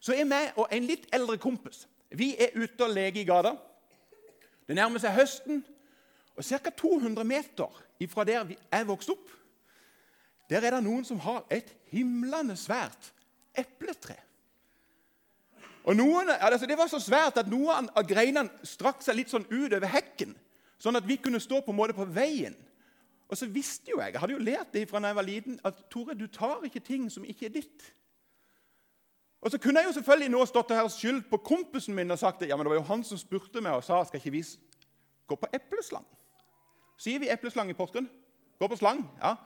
så 0.00 0.12
er 0.12 0.24
jeg 0.24 0.52
og 0.56 0.68
en 0.70 0.84
litt 0.86 1.06
eldre 1.12 1.38
kompis 1.38 1.86
vi 2.10 2.34
er 2.40 2.54
ute 2.56 2.84
og 2.84 2.94
leker 2.94 3.20
i 3.20 3.24
gata. 3.28 3.54
Det 4.68 4.76
nærmer 4.76 5.00
seg 5.00 5.16
høsten, 5.16 5.64
og 6.36 6.44
ca. 6.44 6.70
200 6.70 7.24
meter 7.24 7.82
fra 8.08 8.24
der 8.24 8.54
jeg 8.54 8.86
vokste 8.88 9.12
opp, 9.12 9.30
der 10.48 10.64
er 10.64 10.76
det 10.76 10.84
noen 10.84 11.04
som 11.04 11.20
har 11.20 11.44
et 11.52 11.74
himlende 11.92 12.56
svært 12.56 13.12
epletre. 13.58 14.16
Og 15.88 15.96
noen, 15.96 16.28
altså 16.28 16.66
Det 16.66 16.78
var 16.78 16.86
så 16.86 17.00
svært 17.00 17.38
at 17.40 17.48
noen 17.48 17.88
av 17.96 18.06
greinene 18.08 18.50
strakk 18.66 19.02
seg 19.02 19.16
litt 19.16 19.30
sånn 19.32 19.46
ut 19.48 19.72
over 19.72 19.88
hekken, 19.88 20.34
sånn 20.78 20.96
at 20.96 21.06
vi 21.08 21.16
kunne 21.16 21.40
stå 21.40 21.62
på 21.64 21.72
en 21.72 21.78
måte 21.78 21.96
på 21.96 22.04
veien. 22.04 22.56
Og 23.28 23.36
så 23.36 23.48
visste 23.48 23.92
jo 23.92 24.00
jeg 24.00 24.12
jeg 24.12 24.20
hadde 24.20 24.36
jo 24.36 24.44
lært 24.44 24.72
det 24.72 24.88
fra 24.88 25.00
da 25.00 25.12
jeg 25.12 25.16
var 25.16 25.26
liten, 25.28 25.60
at 25.64 25.80
Tore, 25.92 26.16
du 26.16 26.26
tar 26.32 26.64
ikke 26.64 26.84
ting 26.84 27.08
som 27.12 27.24
ikke 27.24 27.48
er 27.48 27.56
ditt. 27.60 27.88
Og 29.40 29.50
så 29.50 29.58
kunne 29.58 29.80
jeg 29.80 29.88
jo 29.88 29.96
selvfølgelig 29.96 30.30
nå 30.32 30.44
stått 30.46 30.72
her 30.74 30.88
skyldt 30.90 31.28
på 31.30 31.40
kompisen 31.44 31.94
min 31.94 32.10
og 32.10 32.18
sagt 32.18 32.40
det, 32.40 32.48
ja, 32.48 32.56
men 32.56 32.66
det 32.66 32.72
var 32.72 32.80
jo 32.80 32.88
han 32.88 33.04
som 33.04 33.20
spurte 33.20 33.60
meg 33.62 33.76
og 33.76 33.84
sa 33.86 34.00
skal 34.04 34.18
ikke 34.20 34.34
vi 34.34 34.42
gå 35.28 35.36
på 35.36 35.50
epleslang. 35.54 36.06
Sier 36.98 37.20
vi 37.22 37.30
epleslang 37.30 37.70
i 37.70 37.76
Porsgrunn? 37.78 38.08
Gå 38.58 38.68
på 38.68 38.76
slang? 38.76 39.04
ja. 39.22 39.36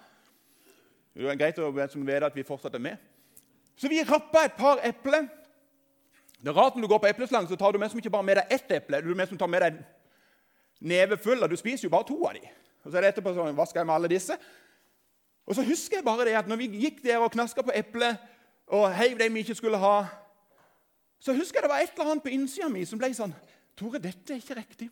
Det 1.13 1.29
er 1.29 1.37
greit 1.37 1.59
å 1.61 1.71
vite 1.73 2.27
at 2.27 2.37
vi 2.37 2.45
fortsatt 2.47 2.75
er 2.75 2.83
med. 2.83 2.97
Så 3.77 3.89
vi 3.89 4.03
rappa 4.05 4.45
et 4.47 4.57
par 4.57 4.81
epler. 4.85 5.29
Det 6.43 6.51
er 6.51 6.57
rart 6.57 6.75
Når 6.75 6.83
du 6.83 6.89
går 6.89 6.99
på 6.99 7.11
epleslang, 7.13 7.49
så 7.49 7.57
tar 7.57 7.73
du 7.73 7.79
med 7.79 7.91
som 7.91 7.99
ikke 7.99 8.11
bare 8.11 8.27
med 8.27 8.37
deg 8.37 8.47
ett 8.51 8.73
eple. 8.79 9.03
Du 9.03 9.15
med 9.15 9.29
som 9.29 9.39
tar 9.39 9.51
med 9.51 9.63
deg 9.63 9.79
neve 10.81 11.17
full, 11.17 11.43
og 11.43 11.51
du 11.51 11.57
spiser 11.57 11.87
jo 11.87 11.93
bare 11.93 12.09
to 12.09 12.19
av 12.27 12.35
dem. 12.35 12.49
Og 12.83 12.91
så 12.91 12.99
er 12.99 13.05
det 13.05 13.13
etterpå 13.13 13.35
sånn, 13.35 13.55
Hva 13.55 13.67
skal 13.69 13.83
jeg 13.83 13.87
med 13.87 13.95
alle 13.95 14.11
disse. 14.11 14.39
Og 15.47 15.55
så 15.55 15.63
husker 15.67 15.99
jeg 15.99 16.07
bare 16.07 16.27
det 16.27 16.35
at 16.39 16.49
når 16.51 16.61
vi 16.63 16.83
gikk 16.87 17.03
der 17.05 17.23
og 17.23 17.33
knaska 17.35 17.63
på 17.63 17.75
eplet 17.75 18.19
og 18.73 18.89
heiv 18.95 19.19
dem 19.19 19.35
vi 19.35 19.43
ikke 19.45 19.59
skulle 19.59 19.79
ha, 19.79 19.97
så 21.23 21.35
husker 21.35 21.61
jeg 21.61 21.67
det 21.67 21.71
var 21.71 21.83
et 21.83 21.93
eller 21.95 22.11
annet 22.11 22.25
på 22.25 22.33
innsida 22.35 22.69
mi 22.71 22.85
som 22.87 22.99
ble 22.99 23.13
sånn 23.15 23.35
Tore, 23.79 23.99
dette 24.03 24.35
er 24.35 24.41
ikke 24.43 24.59
riktig. 24.59 24.87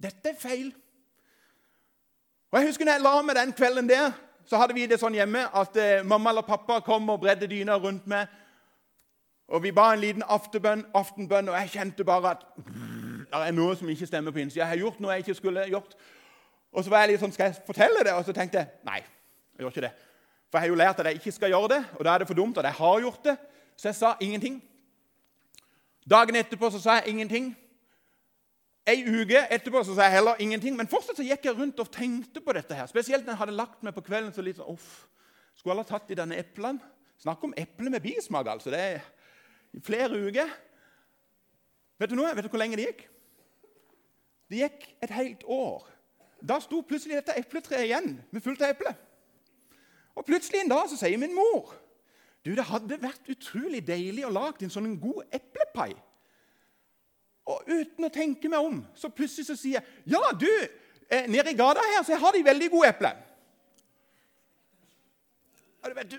Dette 0.00 0.30
er 0.30 0.38
feil. 0.40 0.70
Og 2.48 2.58
jeg 2.58 2.70
husker 2.70 2.88
når 2.88 2.96
jeg 2.96 3.04
la 3.04 3.12
meg 3.22 3.36
den 3.36 3.52
kvelden 3.56 3.90
der, 3.90 4.14
så 4.46 4.58
hadde 4.60 4.74
vi 4.76 4.86
det 4.90 4.98
sånn 5.00 5.14
hjemme 5.16 5.44
at 5.54 5.76
eh, 5.80 6.04
mamma 6.04 6.32
eller 6.32 6.46
pappa 6.46 6.80
kom 6.84 7.10
og 7.12 7.20
bredde 7.22 7.48
dyna 7.50 7.76
rundt 7.80 8.06
meg. 8.10 8.30
Og 9.52 9.62
vi 9.62 9.72
ba 9.74 9.90
en 9.92 10.00
liten 10.00 10.24
aftenbønn, 10.28 10.86
aftenbønn, 10.96 11.50
og 11.52 11.58
jeg 11.60 11.72
kjente 11.74 12.06
bare 12.08 12.36
at 12.36 12.44
det 12.64 13.40
er 13.46 13.54
noe 13.56 13.76
som 13.76 13.88
ikke 13.88 14.08
stemmer 14.08 14.32
på 14.32 14.42
innsida. 14.42 14.64
Jeg 14.64 14.70
har 14.70 14.82
gjort 14.84 15.00
noe 15.00 15.14
jeg 15.16 15.24
ikke 15.26 15.38
skulle 15.38 15.66
gjort. 15.68 15.96
Og 16.72 16.84
så 16.84 16.92
var 16.92 17.04
jeg 17.04 17.12
litt 17.12 17.22
sånn, 17.22 17.32
Skal 17.32 17.50
jeg 17.50 17.62
fortelle 17.66 18.04
det? 18.04 18.14
Og 18.16 18.24
så 18.24 18.32
tenkte 18.36 18.62
jeg 18.62 18.88
nei, 18.88 19.00
jeg 19.56 19.64
gjør 19.64 19.74
ikke 19.74 19.86
det. 19.86 19.92
For 20.48 20.58
jeg 20.58 20.66
har 20.66 20.72
jo 20.72 20.80
lært 20.80 21.00
at 21.00 21.08
jeg 21.08 21.20
ikke 21.20 21.32
skal 21.32 21.52
gjøre 21.52 21.68
det, 21.72 21.80
og 21.96 22.04
da 22.04 22.12
er 22.12 22.22
det 22.22 22.28
for 22.28 22.36
dumt 22.36 22.58
at 22.60 22.68
jeg 22.68 22.78
har 22.80 23.00
gjort 23.00 23.24
det. 23.24 23.36
Så 23.76 23.88
jeg 23.88 23.94
sa 23.96 24.14
ingenting. 24.20 24.62
Dagen 26.10 26.36
etterpå 26.36 26.70
så 26.70 26.80
sa 26.80 26.98
jeg 27.00 27.14
ingenting. 27.14 27.52
Ei 28.86 29.04
uke 29.06 29.44
etterpå 29.54 29.84
så 29.86 29.94
sa 29.94 30.08
jeg 30.08 30.16
heller 30.16 30.40
ingenting. 30.42 30.74
Men 30.76 30.90
fortsatt 30.90 31.20
så 31.20 31.26
gikk 31.26 31.46
jeg 31.46 31.58
rundt 31.58 31.78
og 31.80 31.90
tenkte 31.94 32.42
på 32.42 32.54
dette. 32.56 32.74
her. 32.74 32.86
Spesielt 32.90 33.24
når 33.24 33.32
jeg 33.32 33.42
hadde 33.44 33.58
lagt 33.58 33.82
meg 33.82 33.94
på 33.94 34.02
kvelden. 34.02 34.32
så 34.32 34.42
litt 34.42 34.56
sånn, 34.56 34.74
uff, 34.74 35.06
Skulle 35.54 35.76
alle 35.76 35.84
tatt 35.84 36.10
i 36.10 36.18
denne 36.18 36.38
eplene? 36.40 36.80
Snakk 37.18 37.44
om 37.44 37.54
eple 37.56 37.90
med 37.90 38.02
bismak, 38.02 38.46
altså. 38.46 38.70
Det 38.70 38.80
er 38.80 39.00
i 39.72 39.80
flere 39.80 40.18
uker. 40.18 40.48
Vet 41.98 42.10
du 42.10 42.16
noe? 42.16 42.34
Vet 42.34 42.44
du 42.44 42.50
hvor 42.50 42.58
lenge 42.58 42.76
det 42.76 42.86
gikk? 42.88 43.04
Det 44.50 44.58
gikk 44.58 44.88
et 45.02 45.10
helt 45.10 45.44
år. 45.44 45.86
Da 46.42 46.58
sto 46.60 46.80
plutselig 46.82 47.20
dette 47.20 47.36
epletreet 47.38 47.86
igjen 47.86 48.16
med 48.30 48.42
fullt 48.42 48.64
av 48.64 48.74
eple. 48.74 48.94
Og 50.18 50.26
plutselig 50.26 50.60
en 50.60 50.72
dag 50.72 50.90
så 50.90 50.98
sier 50.98 51.20
min 51.20 51.34
mor 51.36 51.76
du, 52.42 52.56
det 52.58 52.64
hadde 52.66 52.98
vært 52.98 53.28
utrolig 53.30 53.84
deilig 53.86 54.24
å 54.26 54.32
lage 54.34 54.64
en 54.66 54.72
sånn 54.72 54.96
god 54.98 55.30
eplepai. 55.30 55.92
Og 57.50 57.66
uten 57.66 58.06
å 58.06 58.12
tenke 58.12 58.50
meg 58.50 58.62
om, 58.62 58.80
så 58.94 59.10
plutselig 59.10 59.48
så 59.48 59.56
sier 59.58 59.80
jeg 59.80 60.14
ja, 60.14 60.22
du, 60.38 60.50
eh, 61.10 61.26
nede 61.30 61.50
i 61.50 61.58
gata 61.58 61.82
her 61.94 62.04
så 62.06 62.18
har 62.22 62.36
de 62.36 62.44
veldig 62.46 62.68
gode 62.70 62.92
epler. 62.92 63.16
Du 65.82 66.02
du... 66.12 66.18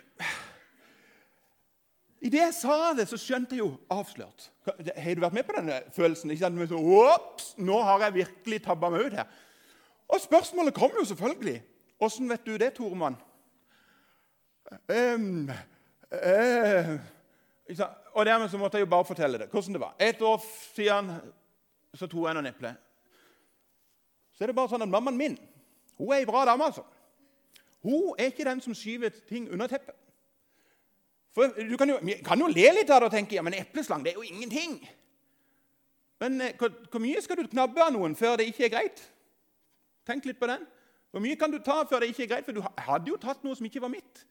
Idet 2.24 2.40
jeg 2.40 2.56
sa 2.56 2.76
det, 2.96 3.06
så 3.08 3.20
skjønte 3.20 3.56
jeg 3.56 3.64
jo 3.64 3.74
avslørt. 3.92 4.50
Har 4.64 5.16
du 5.16 5.24
vært 5.24 5.36
med 5.36 5.44
på 5.48 5.56
denne 5.58 5.82
følelsen? 5.96 6.32
Ikke 6.32 6.46
sant? 6.46 6.72
Ops, 6.72 7.50
nå 7.60 7.82
har 7.84 8.06
jeg 8.06 8.16
virkelig 8.22 8.62
tabba 8.64 8.92
meg 8.94 9.10
ut 9.10 9.18
her. 9.20 9.28
Og 10.08 10.22
spørsmålet 10.24 10.76
kom 10.76 10.96
jo 10.96 11.04
selvfølgelig. 11.08 11.58
Åssen 12.04 12.32
vet 12.32 12.46
du 12.48 12.56
det, 12.60 12.74
Toremann? 12.78 13.18
Um, 14.88 15.52
uh, 16.12 16.96
og 18.14 18.26
dermed 18.26 18.50
så 18.50 18.58
måtte 18.58 18.78
jeg 18.78 18.86
jo 18.86 18.90
bare 18.90 19.06
fortelle 19.06 19.38
det. 19.38 19.50
hvordan 19.50 19.74
det 19.74 19.82
var. 19.82 19.96
Et 20.00 20.22
år 20.22 20.46
siden 20.76 21.12
så 21.94 22.08
tok 22.08 22.28
jeg 22.28 22.34
noen 22.38 22.50
epler. 22.50 22.74
Så 24.34 24.44
er 24.44 24.48
det 24.52 24.56
bare 24.56 24.70
sånn 24.70 24.86
at 24.86 24.90
mammaen 24.90 25.18
min 25.18 25.38
hun 25.98 26.12
er 26.12 26.24
ei 26.24 26.26
bra 26.26 26.46
dame. 26.46 26.66
altså. 26.66 26.84
Hun 27.84 28.16
er 28.18 28.32
ikke 28.32 28.46
den 28.46 28.62
som 28.62 28.74
skyver 28.74 29.10
ting 29.30 29.52
under 29.52 29.68
teppet. 29.68 29.96
For 31.34 31.50
Du 31.70 31.78
kan 31.78 31.90
jo, 31.90 32.00
kan 32.26 32.40
jo 32.40 32.48
le 32.48 32.70
litt 32.78 32.90
av 32.90 33.02
det 33.02 33.10
og 33.10 33.12
tenke 33.12 33.36
ja, 33.36 33.42
men 33.42 33.54
epleslang 33.58 34.04
det 34.04 34.14
er 34.14 34.22
jo 34.22 34.22
ingenting. 34.22 34.78
Men 36.20 36.42
eh, 36.42 36.54
hvor, 36.58 36.70
hvor, 36.92 37.02
mye 37.02 37.22
skal 37.22 37.38
du 37.38 37.48
knabbe 37.48 37.82
av 37.82 37.94
noen 37.94 38.16
før 38.16 38.38
det 38.38 38.48
ikke 38.52 38.68
er 38.68 38.74
greit? 38.74 39.02
Tenk 40.06 40.26
litt 40.26 40.40
på 40.40 40.50
den. 40.50 40.66
Hvor 41.12 41.22
mye 41.24 41.38
kan 41.38 41.52
du 41.52 41.60
ta 41.60 41.82
før 41.90 42.04
det 42.04 42.14
ikke 42.14 42.24
er 42.24 42.32
greit? 42.36 42.46
For 42.46 42.56
du 42.56 42.62
hadde 42.62 43.10
jo 43.10 43.18
tatt 43.22 43.44
noe 43.44 43.58
som 43.58 43.66
ikke 43.66 43.82
var 43.82 43.92
mitt. 43.94 44.24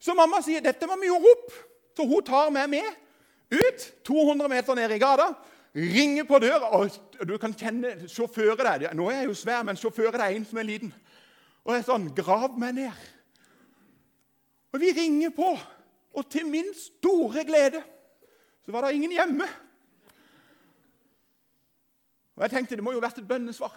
Så 0.00 0.16
mamma 0.16 0.40
sier 0.44 0.64
dette 0.64 0.88
må 0.88 0.96
vi 1.00 1.10
gjøre 1.10 1.32
opp. 1.34 1.54
Så 1.96 2.06
hun 2.08 2.24
tar 2.24 2.52
meg 2.54 2.68
med 2.72 2.88
ut 3.50 3.86
200 4.06 4.48
meter 4.48 4.78
ned 4.78 4.92
i 4.94 4.98
gata, 5.02 5.32
ringer 5.74 6.26
på 6.26 6.38
døra, 6.42 6.70
og 6.78 7.26
du 7.26 7.36
kan 7.38 7.54
kjenne 7.54 8.08
sjåføret 8.10 8.58
der. 8.58 8.94
Nå 8.94 9.08
er 9.10 9.22
jeg 9.22 9.30
jo 9.30 9.38
svær, 9.38 9.62
men 9.66 9.78
sjåføret 9.78 10.20
er 10.20 10.34
en 10.34 10.46
som 10.46 10.58
er 10.58 10.68
liten. 10.68 10.92
Og 11.64 11.74
jeg 11.76 11.86
sånn 11.86 12.08
Grav 12.16 12.56
meg 12.58 12.78
ned. 12.78 13.08
Og 14.70 14.82
vi 14.82 14.92
ringer 14.94 15.34
på, 15.34 15.50
og 16.14 16.30
til 16.30 16.46
min 16.46 16.70
store 16.74 17.44
glede 17.46 17.82
så 18.64 18.74
var 18.74 18.86
det 18.86 18.96
ingen 18.98 19.14
hjemme. 19.14 19.46
Og 22.36 22.44
jeg 22.44 22.52
tenkte 22.54 22.78
det 22.78 22.84
må 22.84 22.94
jo 22.94 23.02
vært 23.02 23.18
et 23.20 23.28
bønnesvar. 23.28 23.74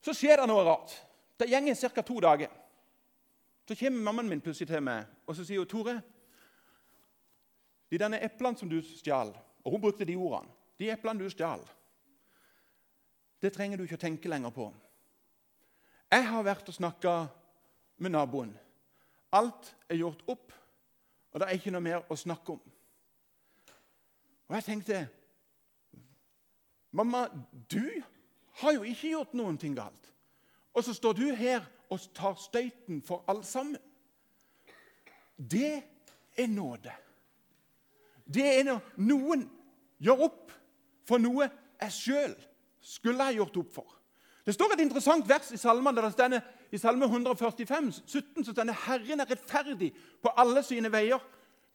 Så 0.00 0.14
skjer 0.16 0.40
det 0.40 0.46
noe 0.48 0.64
rart. 0.64 0.94
Det 1.36 1.48
går 1.50 1.74
ca. 1.94 2.02
to 2.02 2.20
dager. 2.20 2.48
Så 3.68 3.74
kommer 3.74 4.02
mammaen 4.02 4.28
min 4.28 4.40
plutselig 4.40 4.68
til 4.68 4.82
meg 4.82 5.06
og 5.30 5.36
så 5.36 5.44
sier 5.46 5.62
hun, 5.62 5.66
'Tore, 5.68 6.00
de 7.90 7.98
denne 7.98 8.18
eplene 8.24 8.58
som 8.58 8.68
du 8.70 8.80
stjal' 8.82 9.36
Og 9.64 9.70
hun 9.72 9.80
brukte 9.80 10.04
de 10.04 10.16
ordene. 10.16 10.50
'De 10.78 10.90
eplene 10.90 11.24
du 11.24 11.30
stjal, 11.30 11.60
det 13.42 13.52
trenger 13.52 13.76
du 13.76 13.82
ikke 13.82 13.94
å 13.94 14.06
tenke 14.06 14.28
lenger 14.28 14.50
på.' 14.50 14.74
'Jeg 16.10 16.26
har 16.28 16.42
vært 16.42 16.68
og 16.68 16.74
snakka 16.74 17.26
med 17.98 18.10
naboen. 18.10 18.58
Alt 19.32 19.76
er 19.88 19.96
gjort 19.96 20.24
opp, 20.26 20.52
og 21.32 21.40
det 21.40 21.48
er 21.48 21.54
ikke 21.54 21.70
noe 21.70 21.80
mer 21.80 22.02
å 22.10 22.16
snakke 22.16 22.52
om.' 22.52 22.72
Og 24.48 24.54
jeg 24.54 24.64
tenkte 24.64 25.08
'Mamma, 26.90 27.28
du 27.70 28.02
har 28.52 28.72
jo 28.72 28.82
ikke 28.82 29.10
gjort 29.10 29.34
noen 29.34 29.58
ting 29.58 29.76
galt.' 29.76 30.12
Og 30.74 30.84
så 30.84 30.94
står 30.94 31.12
du 31.12 31.34
her 31.34 31.66
og 31.90 32.00
tar 32.14 32.34
støyten 32.34 33.02
for 33.02 33.24
alle 33.28 33.44
sammen. 33.44 33.76
Det 35.40 35.82
er 36.36 36.50
nåde. 36.52 36.92
Det 38.34 38.46
er 38.58 38.66
når 38.68 38.92
noen 39.00 39.46
gjør 40.00 40.26
opp 40.28 40.52
for 41.08 41.22
noe 41.22 41.48
jeg 41.80 41.96
sjøl 41.96 42.36
skulle 42.80 43.24
ha 43.24 43.34
gjort 43.34 43.56
opp 43.60 43.72
for. 43.80 43.96
Det 44.46 44.54
står 44.54 44.74
et 44.74 44.82
interessant 44.84 45.26
vers 45.28 45.50
i 45.52 45.58
salmen, 45.60 45.94
der 45.96 46.06
det 46.06 46.14
stender, 46.14 46.44
i 46.70 46.78
Salme 46.78 47.04
145, 47.04 47.92
17, 48.06 48.44
så 48.44 48.52
stender 48.52 48.76
Herren 48.86 49.20
er 49.20 49.28
rettferdig 49.30 49.90
på 50.22 50.32
alle 50.38 50.62
sine 50.62 50.90
veier, 50.92 51.20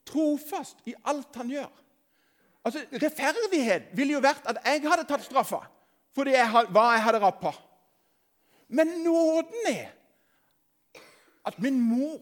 trofast 0.07 0.86
i 0.88 0.93
alt 1.03 1.36
han 1.36 1.51
gjør. 1.51 1.72
Altså, 2.65 2.81
Rettferdighet 2.91 3.91
ville 3.93 4.15
jo 4.15 4.22
vært 4.24 4.48
at 4.50 4.62
jeg 4.65 4.86
hadde 4.86 5.05
tatt 5.10 5.25
straffa 5.25 5.62
for 6.15 6.31
hva 6.31 6.86
jeg 6.95 7.03
hadde 7.05 7.22
rappa. 7.22 7.51
Men 8.72 8.95
nåden 9.03 9.67
er 9.69 9.91
at 11.45 11.60
min 11.62 11.77
mor 11.77 12.17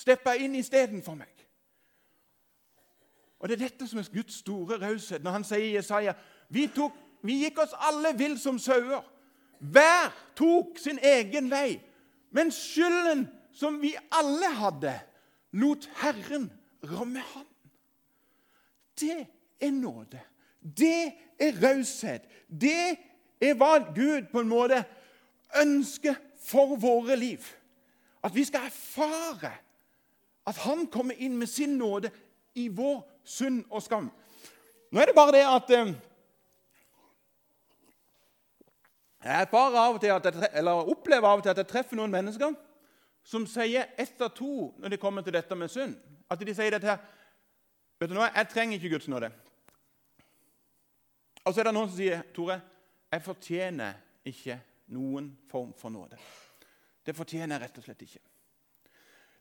steppa 0.00 0.34
inn 0.40 0.56
istedenfor 0.58 1.18
meg. 1.18 1.34
Og 3.40 3.48
Det 3.48 3.56
er 3.56 3.68
dette 3.68 3.86
som 3.88 3.98
er 3.98 4.08
Guds 4.12 4.40
store 4.42 4.76
raushet 4.80 5.24
når 5.24 5.38
han 5.38 5.46
sier 5.48 5.64
i 5.64 5.76
Jesaja 5.78 6.12
vi, 6.52 6.66
tok, 6.74 6.96
vi 7.24 7.38
gikk 7.44 7.60
oss 7.62 7.76
alle 7.88 8.12
vill 8.18 8.36
som 8.40 8.58
sauer. 8.58 9.04
Hver 9.60 10.10
tok 10.36 10.78
sin 10.80 10.98
egen 10.98 11.50
vei. 11.50 11.78
Men 12.34 12.50
skylden 12.52 13.26
som 13.52 13.78
vi 13.82 13.92
alle 14.14 14.50
hadde, 14.56 14.92
lot 15.52 15.88
Herren 16.00 16.50
ramme 16.84 17.22
han. 17.32 17.46
Det 19.00 19.26
er 19.60 19.70
nåde. 19.70 20.20
Det 20.60 21.12
er 21.40 21.62
raushet. 21.62 22.26
Det 22.48 22.98
er 23.40 23.56
hva 23.56 23.78
Gud 23.94 24.28
på 24.32 24.42
en 24.42 24.50
måte 24.50 24.82
ønsker 25.62 26.18
for 26.44 26.76
våre 26.80 27.16
liv. 27.16 27.44
At 28.24 28.34
vi 28.34 28.44
skal 28.44 28.68
erfare 28.68 29.52
at 30.50 30.62
Han 30.66 30.86
kommer 30.90 31.18
inn 31.18 31.38
med 31.38 31.48
sin 31.48 31.78
nåde 31.78 32.10
i 32.58 32.68
vår 32.68 33.02
synd 33.24 33.64
og 33.70 33.82
skam. 33.82 34.08
Nå 34.90 35.00
er 35.00 35.10
det 35.10 35.16
bare 35.16 35.34
det 35.36 35.44
at 35.46 35.70
eh, 35.76 35.92
Jeg 39.20 39.48
jeg, 39.52 40.64
opplever 40.64 41.28
av 41.28 41.38
og 41.38 41.42
til 41.44 41.52
at 41.52 41.58
jeg 41.60 41.68
treffer 41.68 41.96
noen 41.96 42.12
mennesker 42.12 42.54
som 43.22 43.44
sier 43.46 43.90
ett 44.00 44.20
av 44.24 44.32
to 44.32 44.72
når 44.80 44.94
de 44.94 44.98
kommer 45.00 45.22
til 45.22 45.36
dette 45.36 45.54
med 45.54 45.68
synd. 45.70 45.94
At 46.30 46.40
de 46.40 46.54
sier 46.54 46.72
dette 46.72 46.88
her 46.88 47.00
Vet 48.00 48.08
du 48.08 48.14
noe, 48.16 48.30
jeg 48.32 48.48
trenger 48.48 48.78
ikke 48.78 48.94
Guds 48.94 49.10
nåde. 49.12 49.28
Og 51.44 51.52
så 51.52 51.60
er 51.60 51.68
det 51.68 51.74
noen 51.76 51.88
som 51.90 51.98
sier 51.98 52.22
Tore, 52.32 52.56
jeg 53.12 53.22
fortjener 53.26 53.98
ikke 54.24 54.56
noen 54.96 55.26
form 55.50 55.74
for 55.76 55.92
nåde. 55.92 56.16
Det 57.04 57.12
fortjener 57.16 57.58
jeg 57.58 57.62
rett 57.66 57.76
og 57.76 57.84
slett 57.84 58.04
ikke. 58.06 58.22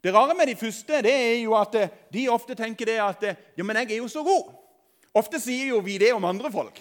Det 0.03 0.13
rare 0.15 0.35
med 0.35 0.47
de 0.47 0.55
første 0.55 1.01
det 1.03 1.11
er 1.11 1.41
jo 1.41 1.55
at 1.59 1.75
eh, 1.75 1.91
de 2.13 2.29
ofte 2.31 2.55
tenker 2.55 2.87
det 2.87 2.99
at 3.03 3.23
eh, 3.27 3.39
ja, 3.57 3.65
men 3.67 3.81
jeg 3.81 3.91
er 3.91 3.99
jo 3.99 4.07
så 4.11 4.23
god. 4.23 4.53
Ofte 5.19 5.41
sier 5.43 5.73
jo 5.73 5.81
vi 5.83 5.97
det 5.99 6.13
om 6.15 6.25
andre 6.25 6.51
folk. 6.51 6.79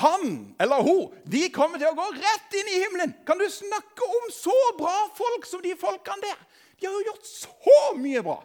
Han 0.00 0.54
eller 0.60 0.82
hun 0.82 1.12
de 1.30 1.42
kommer 1.54 1.78
til 1.78 1.90
å 1.90 1.98
gå 1.98 2.06
rett 2.16 2.56
inn 2.60 2.70
i 2.72 2.80
himmelen. 2.82 3.12
Kan 3.26 3.38
du 3.38 3.44
snakke 3.52 4.08
om 4.08 4.30
så 4.32 4.56
bra 4.78 4.94
folk 5.14 5.44
som 5.46 5.62
de 5.62 5.74
folkene 5.78 6.24
der? 6.24 6.40
De 6.80 6.88
har 6.88 6.96
jo 6.96 7.04
gjort 7.10 7.28
så 7.28 7.76
mye 8.00 8.22
bra. 8.24 8.38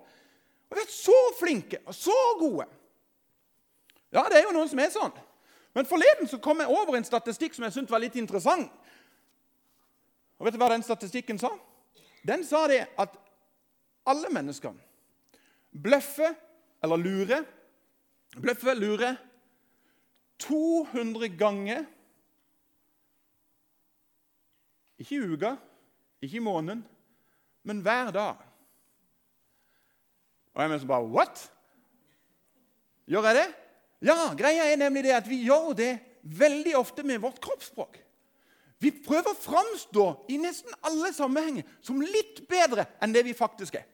Og 0.69 0.77
vært 0.77 0.93
så 0.93 1.17
flinke 1.39 1.79
og 1.85 1.95
så 1.95 2.17
gode. 2.41 2.67
Ja, 4.13 4.25
det 4.29 4.41
er 4.41 4.45
jo 4.49 4.53
noen 4.53 4.69
som 4.69 4.81
er 4.81 4.91
sånn. 4.93 5.15
Men 5.77 5.87
forleden 5.87 6.27
så 6.27 6.41
kom 6.41 6.61
jeg 6.61 6.73
over 6.73 6.97
en 6.97 7.07
statistikk 7.07 7.55
som 7.55 7.65
jeg 7.65 7.75
syntes 7.77 7.93
var 7.93 8.01
litt 8.03 8.17
interessant. 8.19 8.69
Og 10.39 10.47
Vet 10.47 10.55
du 10.55 10.61
hva 10.61 10.69
den 10.71 10.85
statistikken 10.85 11.39
sa? 11.39 11.51
Den 12.25 12.45
sa 12.47 12.65
det 12.69 12.83
at 12.99 13.15
alle 14.05 14.29
mennesker 14.33 14.75
bløffer 15.71 16.35
eller 16.83 16.97
lurer 16.97 17.47
Bløffer, 18.37 18.75
lurer 18.77 19.15
200 20.39 21.31
ganger 21.37 21.85
Ikke 24.99 25.15
i 25.15 25.19
uka, 25.33 25.55
ikke 26.21 26.37
i 26.37 26.43
måneden, 26.43 26.81
men 27.63 27.79
hver 27.81 28.11
dag. 28.11 28.35
Og 30.53 30.61
jeg 30.61 30.69
mener 30.69 30.81
så 30.81 30.87
bare 30.87 31.07
What? 31.07 31.43
Gjør 33.07 33.29
jeg 33.29 33.35
det? 33.35 33.45
Ja, 34.09 34.17
greia 34.35 34.65
er 34.67 34.75
nemlig 34.75 35.05
det 35.07 35.15
at 35.15 35.29
vi 35.29 35.39
gjør 35.45 35.71
det 35.79 35.93
veldig 36.21 36.75
ofte 36.77 37.03
med 37.03 37.21
vårt 37.23 37.39
kroppsspråk. 37.41 37.95
Vi 38.79 38.91
prøver 39.03 39.33
å 39.33 39.37
framstå 39.37 40.05
i 40.31 40.37
nesten 40.39 40.75
alle 40.87 41.11
sammenhenger 41.13 41.67
som 41.83 41.99
litt 41.99 42.45
bedre 42.47 42.87
enn 43.03 43.15
det 43.15 43.25
vi 43.27 43.35
faktisk 43.35 43.75
er. 43.81 43.87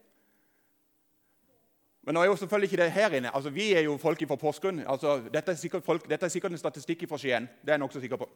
Men 2.05 2.13
nå 2.13 2.21
er 2.21 2.29
jo 2.29 2.35
selvfølgelig 2.37 2.69
ikke 2.69 2.83
det 2.83 2.91
her 2.93 3.15
inne. 3.17 3.31
Altså, 3.33 3.49
Vi 3.49 3.73
er 3.73 3.81
jo 3.87 3.97
folk 3.97 4.21
fra 4.27 4.35
Porsgrunn. 4.35 4.83
Altså, 4.87 5.23
dette, 5.33 5.51
er 5.51 5.79
folk, 5.81 6.09
dette 6.09 6.25
er 6.25 6.29
sikkert 6.29 6.51
en 6.51 6.61
statistikk 6.61 7.07
fra 7.09 7.17
Skien. 7.17 7.49
Det 7.61 7.73
er 7.73 7.79
jeg 7.79 7.81
nokså 7.81 7.99
sikker 7.99 8.21
på. 8.21 8.29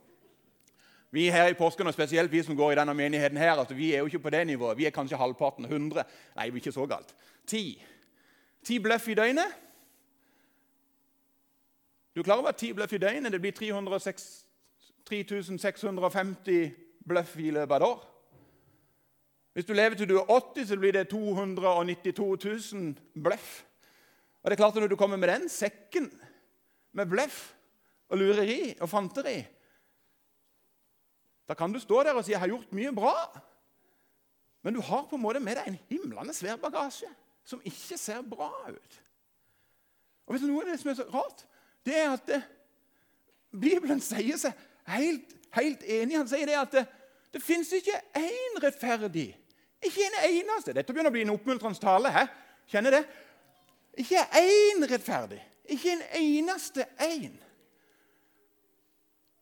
Vi 1.12 1.30
her 1.30 1.48
i 1.48 1.54
Porsgrunn, 1.54 1.88
og 1.88 1.94
spesielt 1.94 2.32
vi 2.32 2.42
som 2.44 2.58
går 2.58 2.72
i 2.72 2.80
denne 2.82 2.94
menigheten 2.94 3.38
her, 3.38 3.52
altså, 3.52 3.74
vi 3.74 3.94
er 3.94 4.00
jo 4.00 4.06
ikke 4.06 4.26
på 4.26 4.30
det 4.30 4.48
nivået. 4.48 4.78
Vi 4.78 4.86
er 4.86 4.94
kanskje 4.94 5.18
halvparten. 5.18 5.66
100. 5.66 6.04
Nei, 6.36 6.50
vi 6.50 6.58
er 6.58 6.66
ikke 6.66 6.72
så 6.72 6.86
galt. 6.86 7.14
Ti. 7.48 7.84
Ti 8.66 8.80
bløff 8.80 9.08
i 9.08 9.14
døgnet. 9.14 9.54
Du 12.16 12.24
klarer 12.24 12.42
å 12.42 12.48
over 12.48 12.58
ti 12.58 12.74
bløff 12.74 12.94
i 12.94 13.00
døgnet 13.00 13.32
det 13.32 13.42
blir 13.42 13.54
306, 13.54 14.26
3650 15.10 16.72
bløff 17.08 17.36
i 17.38 17.52
løpet 17.52 17.76
av 17.76 17.82
et 17.82 17.88
år? 17.88 18.02
Hvis 19.54 19.66
du 19.66 19.74
lever 19.74 19.98
til 19.98 20.10
du 20.10 20.18
er 20.20 20.30
80, 20.32 20.68
så 20.70 20.78
blir 20.80 20.94
det 20.96 21.10
292 21.10 22.74
000 22.74 23.24
bløff. 23.24 23.64
Og 24.44 24.52
det 24.52 24.56
er 24.56 24.62
klart 24.62 24.78
at 24.78 24.82
Når 24.82 24.88
du 24.88 24.96
kommer 24.96 25.18
med 25.18 25.28
den 25.28 25.50
sekken 25.50 26.12
med 26.92 27.06
bløff 27.06 27.54
og 28.10 28.18
lureri 28.18 28.76
og 28.82 28.90
fanteri, 28.90 29.46
da 31.50 31.54
kan 31.54 31.74
du 31.74 31.80
stå 31.80 32.04
der 32.04 32.14
og 32.14 32.26
si 32.26 32.32
'jeg 32.32 32.40
har 32.40 32.48
gjort 32.48 32.74
mye 32.74 32.92
bra', 32.92 33.40
men 34.62 34.74
du 34.74 34.82
har 34.82 35.08
på 35.10 35.16
en 35.16 35.22
måte 35.22 35.40
med 35.40 35.56
deg 35.56 35.68
en 35.68 35.80
himlende 35.90 36.34
svær 36.34 36.56
bagasje 36.56 37.08
som 37.44 37.62
ikke 37.66 37.98
ser 37.98 38.22
bra 38.22 38.52
ut. 38.70 39.02
Og 40.28 40.34
vet 40.34 40.42
du 40.42 40.48
noe 40.48 40.62
av 40.62 40.68
det 40.70 40.80
som 40.80 40.90
er 40.90 40.94
så 40.94 41.04
rart? 41.14 41.46
Det 41.86 41.98
er 41.98 42.12
at 42.14 42.28
det, 42.28 42.44
Bibelen 43.52 44.02
sier 44.02 44.38
seg 44.38 44.54
helt, 44.90 45.36
helt 45.56 45.84
enig. 45.84 46.18
Han 46.18 46.30
sier 46.30 46.50
det 46.50 46.58
at 46.60 46.78
det, 46.78 46.86
det 47.34 47.44
fins 47.44 47.72
ikke 47.78 47.98
én 48.18 48.60
rettferdig. 48.64 49.30
Ikke 49.86 50.08
en 50.08 50.18
eneste. 50.28 50.74
Dette 50.76 50.94
begynner 50.94 51.12
å 51.12 51.16
bli 51.16 51.26
en 51.28 51.36
oppmuntrende 51.36 51.80
tale. 51.80 52.12
He? 52.14 52.26
Kjenner 52.74 52.98
det? 52.98 53.04
Ikke 54.04 54.26
én 54.42 54.84
rettferdig. 54.90 55.40
Ikke 55.70 55.94
en 55.94 56.04
eneste 56.20 56.86
én. 57.06 57.38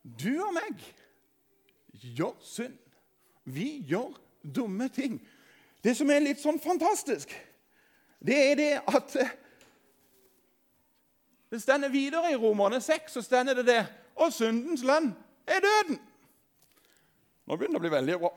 Du 0.02 0.30
og 0.44 0.54
meg 0.56 0.84
gjør 1.92 2.36
synd. 2.44 2.78
Vi 3.48 3.78
gjør 3.88 4.16
dumme 4.54 4.88
ting. 4.92 5.18
Det 5.84 5.94
som 5.96 6.10
er 6.10 6.24
litt 6.24 6.40
sånn 6.42 6.60
fantastisk, 6.60 7.32
det 8.18 8.38
er 8.50 8.58
det 8.58 8.72
at 8.90 9.14
eh, 9.22 9.36
Det 11.48 11.62
stender 11.62 11.88
videre 11.88 12.32
i 12.32 12.36
Romerne 12.36 12.80
6 12.82 13.14
så 13.14 13.22
stender 13.22 13.54
det 13.54 13.62
det 13.66 13.78
Og 14.20 14.32
syndens 14.34 14.82
lønn 14.84 15.14
er 15.56 15.64
døden. 15.64 15.98
Nå 17.48 17.56
begynner 17.56 17.78
det 17.78 17.80
å 17.80 17.86
bli 17.86 17.96
veldig 17.96 18.20
bra. 18.20 18.30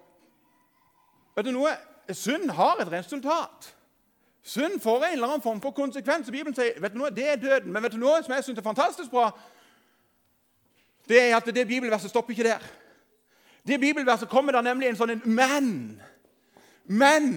Vet 1.36 1.48
du 1.48 1.54
noe? 1.56 1.76
Synd 2.16 2.52
har 2.56 2.82
et 2.82 2.92
resultat. 2.92 3.72
Synd 4.44 4.80
får 4.82 5.06
en 5.06 5.14
eller 5.14 5.28
annen 5.28 5.44
form 5.44 5.62
for 5.62 5.76
konsekvens. 5.76 6.32
Bibelen 6.32 6.56
sier 6.58 6.80
vet 6.82 6.94
du 6.94 7.00
noe? 7.00 7.12
det 7.14 7.28
er 7.30 7.42
døden. 7.42 7.72
Men 7.72 7.84
vet 7.84 7.96
du 7.96 8.02
noe 8.02 8.22
som 8.24 8.34
jeg 8.36 8.48
syns 8.48 8.60
er 8.60 8.66
fantastisk 8.66 9.12
bra? 9.14 9.30
Det 11.08 11.20
er 11.30 11.36
at 11.38 11.50
det 11.56 11.68
bibelverset 11.68 12.10
stopper 12.10 12.34
ikke 12.34 12.50
der. 12.50 12.64
Det 13.68 13.80
bibelverset 13.80 14.30
kommer 14.30 14.56
da 14.56 14.64
nemlig 14.66 14.90
en 14.90 14.98
sånn 14.98 15.16
en 15.18 15.26
men. 15.26 15.68
Men 16.90 17.28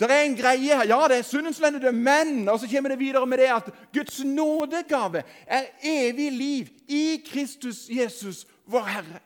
det 0.00 0.10
er 0.10 0.24
en 0.24 0.36
greie 0.36 0.76
her. 0.80 0.88
Ja, 0.90 0.98
det 1.08 1.20
er 1.20 1.26
syndens 1.26 1.60
lende, 1.62 1.92
men 1.92 2.48
Og 2.48 2.60
så 2.60 2.68
kommer 2.68 2.90
det 2.90 2.98
videre 2.98 3.26
med 3.26 3.38
det 3.38 3.50
at 3.54 3.70
Guds 3.94 4.24
nådegave 4.24 5.22
er 5.46 5.64
evig 5.82 6.32
liv 6.32 6.68
i 6.88 7.22
Kristus 7.26 7.86
Jesus, 7.88 8.46
vår 8.64 8.88
Herre. 8.88 9.22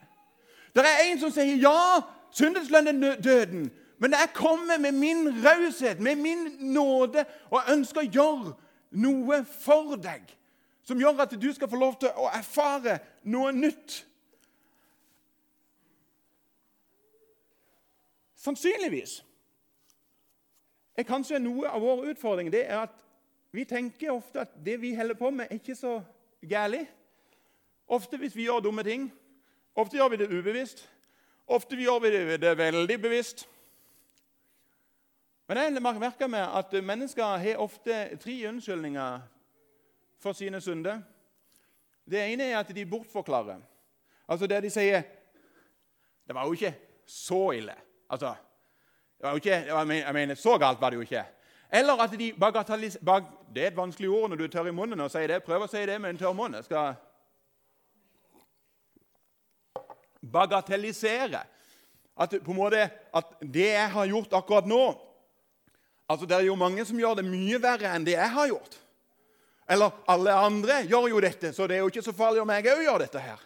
Det 0.75 0.85
er 0.85 1.03
en 1.07 1.19
som 1.19 1.33
sier 1.33 1.57
ja, 1.61 2.01
syndens 2.31 2.69
lønn 2.69 2.89
er 2.91 3.21
døden. 3.21 3.67
Men 3.97 4.13
jeg 4.13 4.33
kommer 4.33 4.77
med 4.77 4.93
min 4.93 5.29
raushet, 5.45 5.99
med 5.99 6.15
min 6.21 6.47
nåde, 6.73 7.25
og 7.49 7.71
ønsker 7.73 8.03
å 8.03 8.11
gjøre 8.11 8.55
noe 8.97 9.41
for 9.45 9.97
deg 10.01 10.37
som 10.87 10.99
gjør 10.99 11.25
at 11.25 11.33
du 11.41 11.49
skal 11.53 11.67
få 11.67 11.75
lov 11.75 11.97
til 11.99 12.13
å 12.15 12.29
erfare 12.31 12.99
noe 13.27 13.51
nytt. 13.51 13.97
Sannsynligvis 18.39 19.17
er 20.95 21.07
kanskje 21.09 21.41
noe 21.43 21.67
av 21.67 21.83
vår 21.83 22.13
utfordring 22.13 22.47
det 22.53 22.63
er 22.69 22.85
at 22.85 22.95
vi 23.51 23.65
tenker 23.67 24.13
ofte 24.13 24.45
at 24.45 24.55
det 24.63 24.77
vi 24.79 24.93
holder 24.95 25.19
på 25.19 25.31
med, 25.33 25.49
er 25.49 25.59
ikke 25.59 25.75
så 25.75 25.97
galt. 26.47 26.87
Ofte 27.87 28.19
hvis 28.21 28.35
vi 28.35 28.45
gjør 28.47 28.63
dumme 28.63 28.83
ting, 28.87 29.09
ofte 29.77 29.97
gjør 29.97 30.09
vi 30.13 30.19
det 30.21 30.31
ubevisst. 30.33 30.81
Ofte 31.47 31.77
gjør 31.79 32.01
vi 32.03 32.37
det 32.41 32.57
veldig 32.57 32.97
bevisst. 33.01 33.45
Men 35.47 35.57
jeg 35.57 35.81
merker 35.81 36.27
meg 36.27 36.43
at 36.43 36.73
mennesker 36.83 37.37
har 37.39 37.61
ofte 37.63 38.17
tre 38.19 38.35
unnskyldninger 38.49 39.21
for 40.19 40.35
sine 40.35 40.59
synder. 40.61 40.99
Det 42.03 42.19
ene 42.19 42.49
er 42.49 42.59
at 42.59 42.75
de 42.75 42.85
bortforklarer. 42.85 43.61
Altså 44.27 44.47
det 44.47 44.63
de 44.63 44.69
sier 44.69 45.01
'Det 46.27 46.35
var 46.35 46.45
jo 46.45 46.51
ikke 46.51 46.75
så 47.05 47.51
ille'. 47.51 47.75
Altså, 48.09 48.35
det 49.17 49.23
var 49.23 49.29
jo 49.29 49.35
ikke, 49.35 49.49
jeg 50.03 50.13
mener, 50.13 50.35
Så 50.35 50.57
galt 50.57 50.81
var 50.81 50.89
det 50.89 50.95
jo 50.95 51.01
ikke. 51.01 51.25
Eller 51.73 52.01
at 52.01 52.19
de 52.19 52.33
bagatelliserer 52.39 53.05
bag, 53.05 53.23
Det 53.55 53.63
er 53.63 53.67
et 53.67 53.77
vanskelig 53.77 54.09
ord 54.09 54.29
når 54.29 54.35
du 54.35 54.43
er 54.43 54.47
tørr 54.47 54.67
i 54.67 54.71
munnen 54.71 54.99
og 54.99 55.11
sier 55.11 55.27
det. 55.27 55.43
Prøv 55.43 55.63
å 55.63 55.67
si 55.67 55.85
det 55.85 56.01
med 56.01 56.09
en 56.09 56.17
tørr 56.17 56.33
munn. 56.33 56.53
Jeg 56.53 56.63
skal 56.63 56.95
bagatellisere. 60.21 61.43
At, 62.17 62.33
på 62.43 62.53
en 62.53 62.57
måte, 62.57 62.87
at 63.13 63.35
det 63.41 63.67
jeg 63.69 63.91
har 63.93 64.09
gjort 64.09 64.33
akkurat 64.39 64.69
nå 64.69 64.85
Altså, 66.07 66.25
Det 66.25 66.37
er 66.37 66.45
jo 66.47 66.55
mange 66.55 66.85
som 66.87 66.95
gjør 66.95 67.17
det 67.19 67.25
mye 67.27 67.57
verre 67.59 67.89
enn 67.91 68.05
det 68.07 68.13
jeg 68.13 68.31
har 68.31 68.45
gjort. 68.47 68.77
Eller 69.67 69.91
alle 70.07 70.31
andre 70.39 70.77
gjør 70.87 71.09
jo 71.11 71.19
dette, 71.19 71.51
så 71.51 71.67
det 71.67 71.75
er 71.75 71.81
jo 71.83 71.89
ikke 71.91 72.05
så 72.05 72.13
farlig 72.15 72.39
om 72.39 72.53
jeg 72.55 72.63
òg 72.71 72.83
gjør 72.85 73.01
dette 73.03 73.19
her. 73.19 73.41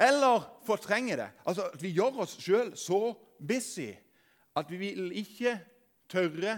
Eller 0.00 0.46
fortrenge 0.64 1.18
det. 1.20 1.28
Altså, 1.44 1.66
at 1.68 1.82
Vi 1.82 1.90
gjør 1.92 2.22
oss 2.24 2.38
sjøl 2.40 2.72
så 2.72 3.12
busy 3.36 3.90
at 4.56 4.70
vi 4.70 4.78
vil 4.80 5.12
ikke 5.20 5.58
tørre 6.10 6.56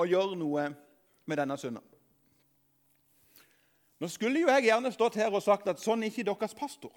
å 0.00 0.06
gjøre 0.08 0.38
noe 0.38 0.70
med 1.26 1.38
denne 1.38 1.58
synda. 1.60 1.82
Nå 4.00 4.08
skulle 4.12 4.42
jo 4.42 4.50
jeg 4.50 4.66
gjerne 4.68 4.92
stått 4.92 5.16
her 5.20 5.32
og 5.32 5.44
sagt 5.44 5.68
at 5.70 5.80
sånn 5.80 6.02
er 6.04 6.10
ikke 6.12 6.26
deres 6.26 6.56
pastor. 6.56 6.92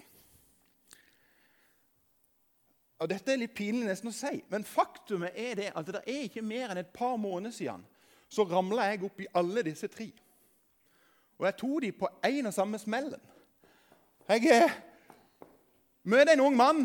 Og 3.00 3.08
Dette 3.08 3.32
er 3.32 3.40
litt 3.40 3.56
pinlig 3.56 3.88
nesten 3.88 4.10
å 4.10 4.14
si, 4.14 4.42
men 4.52 4.66
faktumet 4.66 5.36
er 5.38 5.54
det 5.56 5.70
at 5.72 5.88
det 5.88 6.02
er 6.04 6.26
ikke 6.26 6.44
mer 6.44 6.72
enn 6.72 6.82
et 6.82 6.92
par 6.92 7.16
måneder 7.20 7.54
siden 7.56 7.86
så 8.30 8.44
ramla 8.46 8.90
jeg 8.92 9.02
opp 9.08 9.22
i 9.24 9.28
alle 9.40 9.64
disse 9.66 9.88
tre. 9.90 10.06
Og 11.40 11.46
jeg 11.48 11.56
tok 11.58 11.78
dem 11.82 11.96
på 11.98 12.10
én 12.28 12.46
og 12.46 12.54
samme 12.54 12.78
smellen. 12.78 13.22
Jeg 14.28 14.68
møter 16.04 16.36
en 16.36 16.44
ung 16.44 16.56
mann. 16.56 16.84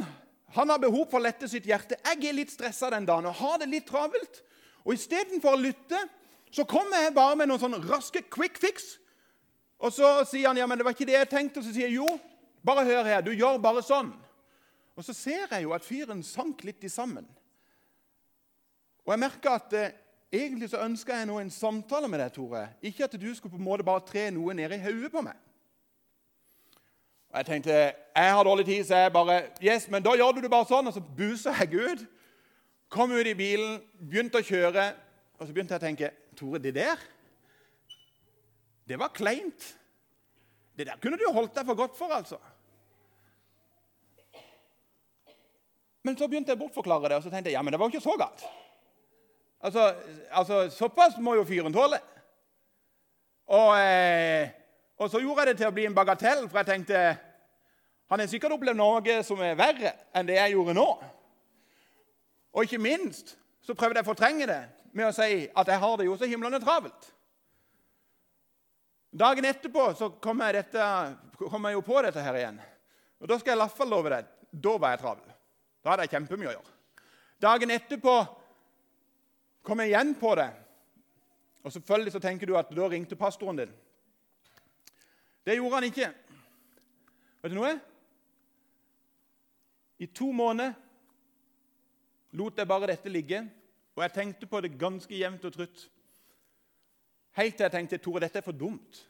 Han 0.56 0.71
har 0.71 0.82
behov 0.82 1.10
for 1.12 1.19
å 1.19 1.25
lette 1.25 1.49
sitt 1.51 1.67
hjerte. 1.67 1.99
Jeg 1.99 2.23
er 2.30 2.38
litt 2.38 2.54
stressa 2.54 2.89
den 2.93 3.06
dagen 3.06 3.28
og 3.30 3.38
har 3.38 3.60
det 3.62 3.69
litt 3.69 3.86
travelt. 3.89 4.41
Og 4.88 4.95
istedenfor 4.95 5.54
å 5.54 5.62
lytte 5.62 5.99
så 6.56 6.65
kommer 6.65 7.04
jeg 7.04 7.13
bare 7.13 7.36
med 7.38 7.51
noen 7.51 7.62
sånne 7.62 7.84
raske 7.84 8.23
quick 8.32 8.58
fix. 8.62 8.95
Og 9.84 9.91
så 9.93 10.23
sier 10.25 10.47
han 10.47 10.58
ja, 10.58 10.65
men 10.65 10.80
det 10.80 10.88
var 10.88 10.95
ikke 10.95 11.10
det 11.10 11.19
jeg 11.19 11.30
tenkte. 11.34 11.60
Og 11.60 11.67
så 11.67 11.75
sier 11.75 11.89
jeg 11.89 11.99
jo, 11.99 12.08
bare 12.65 12.88
hør 12.88 13.10
her, 13.12 13.25
du 13.25 13.34
gjør 13.36 13.60
bare 13.62 13.84
sånn. 13.86 14.13
Og 14.95 15.03
så 15.03 15.13
ser 15.13 15.51
jeg 15.51 15.63
jo 15.63 15.73
at 15.75 15.84
fyren 15.84 16.23
sank 16.23 16.63
litt 16.63 16.84
i 16.84 16.91
sammen. 16.91 17.27
Og 19.05 19.13
jeg 19.13 19.21
merker 19.21 19.58
at 19.60 19.73
eh, 19.77 19.95
egentlig 20.34 20.69
så 20.71 20.81
ønsker 20.86 21.17
jeg 21.17 21.27
nå 21.29 21.39
en 21.39 21.51
samtale 21.51 22.08
med 22.10 22.23
deg, 22.23 22.31
Tore. 22.34 22.63
Ikke 22.81 23.05
at 23.05 23.17
du 23.19 23.27
skulle 23.36 23.53
på 23.53 23.60
en 23.60 23.67
måte 23.67 23.86
bare 23.86 24.05
tre 24.08 24.29
noe 24.34 24.55
ned 24.58 24.73
i 24.73 24.81
hodet 24.81 25.12
på 25.13 25.23
meg. 25.25 25.38
Og 27.29 27.38
Jeg 27.38 27.45
tenkte 27.45 27.75
jeg 27.75 28.34
har 28.34 28.43
dårlig 28.47 28.65
tid, 28.65 28.84
så 28.88 29.03
jeg 29.03 29.13
bare 29.13 29.41
Yes, 29.62 29.89
men 29.89 30.03
da 30.03 30.15
gjør 30.15 30.38
du 30.38 30.41
det 30.41 30.51
bare 30.51 30.67
sånn. 30.69 30.88
Og 30.88 30.95
så 30.95 31.03
buser 31.03 31.58
jeg 31.60 31.75
ut. 31.75 32.05
Kom 32.89 33.12
ut 33.12 33.27
i 33.27 33.36
bilen, 33.36 33.81
begynte 33.99 34.39
å 34.39 34.45
kjøre. 34.45 34.93
Og 35.36 35.43
så 35.43 35.51
begynte 35.51 35.75
jeg 35.75 35.84
å 35.84 35.86
tenke 35.86 36.12
Tore, 36.36 36.60
det 36.63 36.75
der 36.75 37.01
Det 38.88 38.99
var 38.99 39.12
kleint. 39.13 39.75
Det 40.77 40.88
der 40.88 40.99
kunne 41.01 41.17
du 41.17 41.27
holdt 41.34 41.55
deg 41.55 41.65
for 41.67 41.75
godt 41.75 41.97
for, 41.97 42.12
altså. 42.12 42.39
Men 46.06 46.18
så 46.18 46.28
begynte 46.30 46.54
jeg 46.54 46.60
å 46.60 46.62
bortforklare 46.62 47.10
det, 47.10 47.18
og 47.18 47.26
så 47.26 47.32
tenkte 47.34 47.50
jeg 47.50 47.58
ja, 47.58 47.63
men 47.65 47.74
det 47.74 47.80
var 47.82 47.89
jo 47.89 47.98
ikke 47.98 48.06
så 48.06 48.13
galt. 48.20 48.44
Altså, 49.65 49.88
altså 50.30 50.60
Såpass 50.70 51.18
må 51.18 51.34
jo 51.39 51.48
fyren 51.48 51.74
tåle. 51.74 51.98
Og, 53.50 53.72
eh, 53.80 54.52
og, 55.00 55.10
så 55.10 55.22
gjorde 55.22 55.41
jeg 55.41 55.50
det 55.50 55.56
til 55.63 55.70
å 55.72 55.74
bli 55.74 55.88
en 55.89 55.98
bagatell, 55.98 56.46
for 56.50 56.62
jeg 56.62 56.70
tenkte 56.70 57.02
han 58.06 58.22
har 58.22 58.30
sikkert 58.30 58.54
opplevd 58.54 58.78
noe 58.78 59.18
som 59.26 59.41
er 59.41 59.58
verre 59.58 59.96
enn 60.13 60.28
det 60.30 60.38
jeg 60.38 60.54
gjorde 60.54 60.76
nå. 60.78 60.86
Og 62.54 62.68
ikke 62.68 62.82
minst 62.82 63.34
så 63.65 63.74
prøvde 63.74 63.98
jeg 63.98 64.06
å 64.06 64.12
fortrenge 64.12 64.46
det 64.50 64.62
med 64.94 65.10
å 65.10 65.15
si 65.15 65.48
at 65.50 65.72
jeg 65.74 65.82
har 65.82 65.98
det 65.98 66.06
jo 66.06 66.18
så 66.20 66.30
himlende 66.30 66.62
travelt. 66.62 67.10
Dagen 69.10 69.48
etterpå 69.50 69.88
så 69.98 70.12
kom 70.22 70.44
jeg, 70.46 70.60
dette, 70.60 70.86
kom 71.39 71.65
jeg 71.65 71.80
jo 71.80 71.84
på 71.88 71.98
dette 72.06 72.22
her 72.22 72.38
igjen. 72.38 72.62
Og 73.24 73.32
Da 73.32 73.39
skal 73.39 73.56
jeg 73.56 73.58
i 73.58 73.63
hvert 73.63 73.80
fall 73.80 73.89
love 73.89 74.13
deg 74.13 74.30
da 74.56 74.78
var 74.80 74.94
jeg 74.94 75.02
travel. 75.02 75.35
Da 75.86 75.93
hadde 75.93 76.08
jeg 76.08 76.15
kjempemye 76.15 76.50
å 76.50 76.56
gjøre. 76.56 76.71
Dagen 77.45 77.74
etterpå 77.76 78.13
kom 79.65 79.84
jeg 79.84 79.91
igjen 79.91 80.15
på 80.17 80.32
det. 80.39 80.48
Og 81.62 81.74
selvfølgelig 81.74 82.13
så 82.15 82.21
tenker 82.24 82.50
du 82.50 82.56
at 82.58 82.71
da 82.74 82.88
ringte 82.89 83.17
pastoren 83.17 83.60
din. 83.62 83.76
Det 85.45 85.60
gjorde 85.60 85.78
han 85.78 85.88
ikke. 85.91 86.10
Vet 87.43 87.54
du 87.54 87.60
noe? 87.60 87.76
I 90.02 90.10
to 90.10 90.32
måneder 90.34 90.74
lot 92.36 92.58
jeg 92.58 92.67
bare 92.67 92.89
dette 92.89 93.10
ligge, 93.10 93.45
og 93.95 94.02
jeg 94.04 94.13
tenkte 94.17 94.50
på 94.50 94.60
det 94.65 94.74
ganske 94.80 95.15
jevnt 95.15 95.45
og 95.45 95.54
trutt. 95.54 95.86
Helt 97.38 97.56
til 97.56 97.63
jeg 97.63 97.71
tenkte 97.71 98.02
Tore, 98.02 98.26
dette 98.26 98.41
er 98.41 98.45
for 98.45 98.58
dumt. 98.58 99.06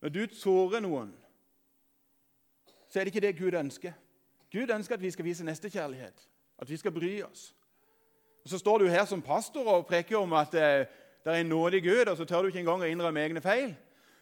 Når 0.00 0.14
du 0.14 0.22
sårer 0.34 0.80
noen, 0.80 1.12
så 2.88 2.98
er 2.98 3.04
det 3.04 3.12
ikke 3.12 3.26
det 3.28 3.38
Gud 3.38 3.54
ønsker. 3.60 3.92
Gud 4.52 4.70
ønsker 4.74 4.94
at 4.94 5.02
vi 5.02 5.10
skal 5.10 5.24
vise 5.24 5.44
nestekjærlighet, 5.44 6.28
at 6.58 6.70
vi 6.70 6.76
skal 6.76 6.92
bry 6.92 7.22
oss. 7.22 7.54
Og 8.44 8.48
Så 8.48 8.58
står 8.58 8.78
du 8.78 8.88
her 8.88 9.04
som 9.04 9.22
pastor 9.22 9.68
og 9.68 9.86
preker 9.86 10.16
om 10.18 10.32
at 10.32 10.54
eh, 10.54 10.86
det 11.24 11.32
er 11.32 11.40
en 11.40 11.46
nådig 11.46 11.82
Gud, 11.82 12.08
og 12.08 12.16
så 12.16 12.24
tør 12.24 12.42
du 12.42 12.46
ikke 12.48 12.58
engang 12.58 12.82
å 12.82 12.88
innrømme 12.88 13.20
egne 13.20 13.40
feil. 13.40 13.74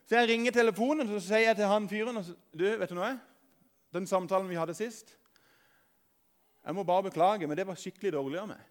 Så 0.09 0.17
jeg 0.17 0.29
ringer 0.29 0.53
telefonen 0.53 1.07
og 1.07 1.21
så 1.21 1.27
sier 1.29 1.51
jeg 1.51 1.57
til 1.57 1.69
han 1.69 1.88
fyren 1.88 2.17
og 2.17 2.25
så, 2.25 2.35
du, 2.59 2.64
vet 2.81 2.91
du 2.91 2.97
noe? 2.97 3.12
Den 3.95 4.07
samtalen 4.07 4.49
vi 4.49 4.57
hadde 4.59 4.75
sist 4.77 5.14
Jeg 6.64 6.75
må 6.75 6.83
bare 6.85 7.03
beklage, 7.03 7.47
men 7.47 7.57
det 7.57 7.67
var 7.67 7.79
skikkelig 7.81 8.12
dårlig 8.12 8.41
av 8.41 8.49
meg. 8.51 8.64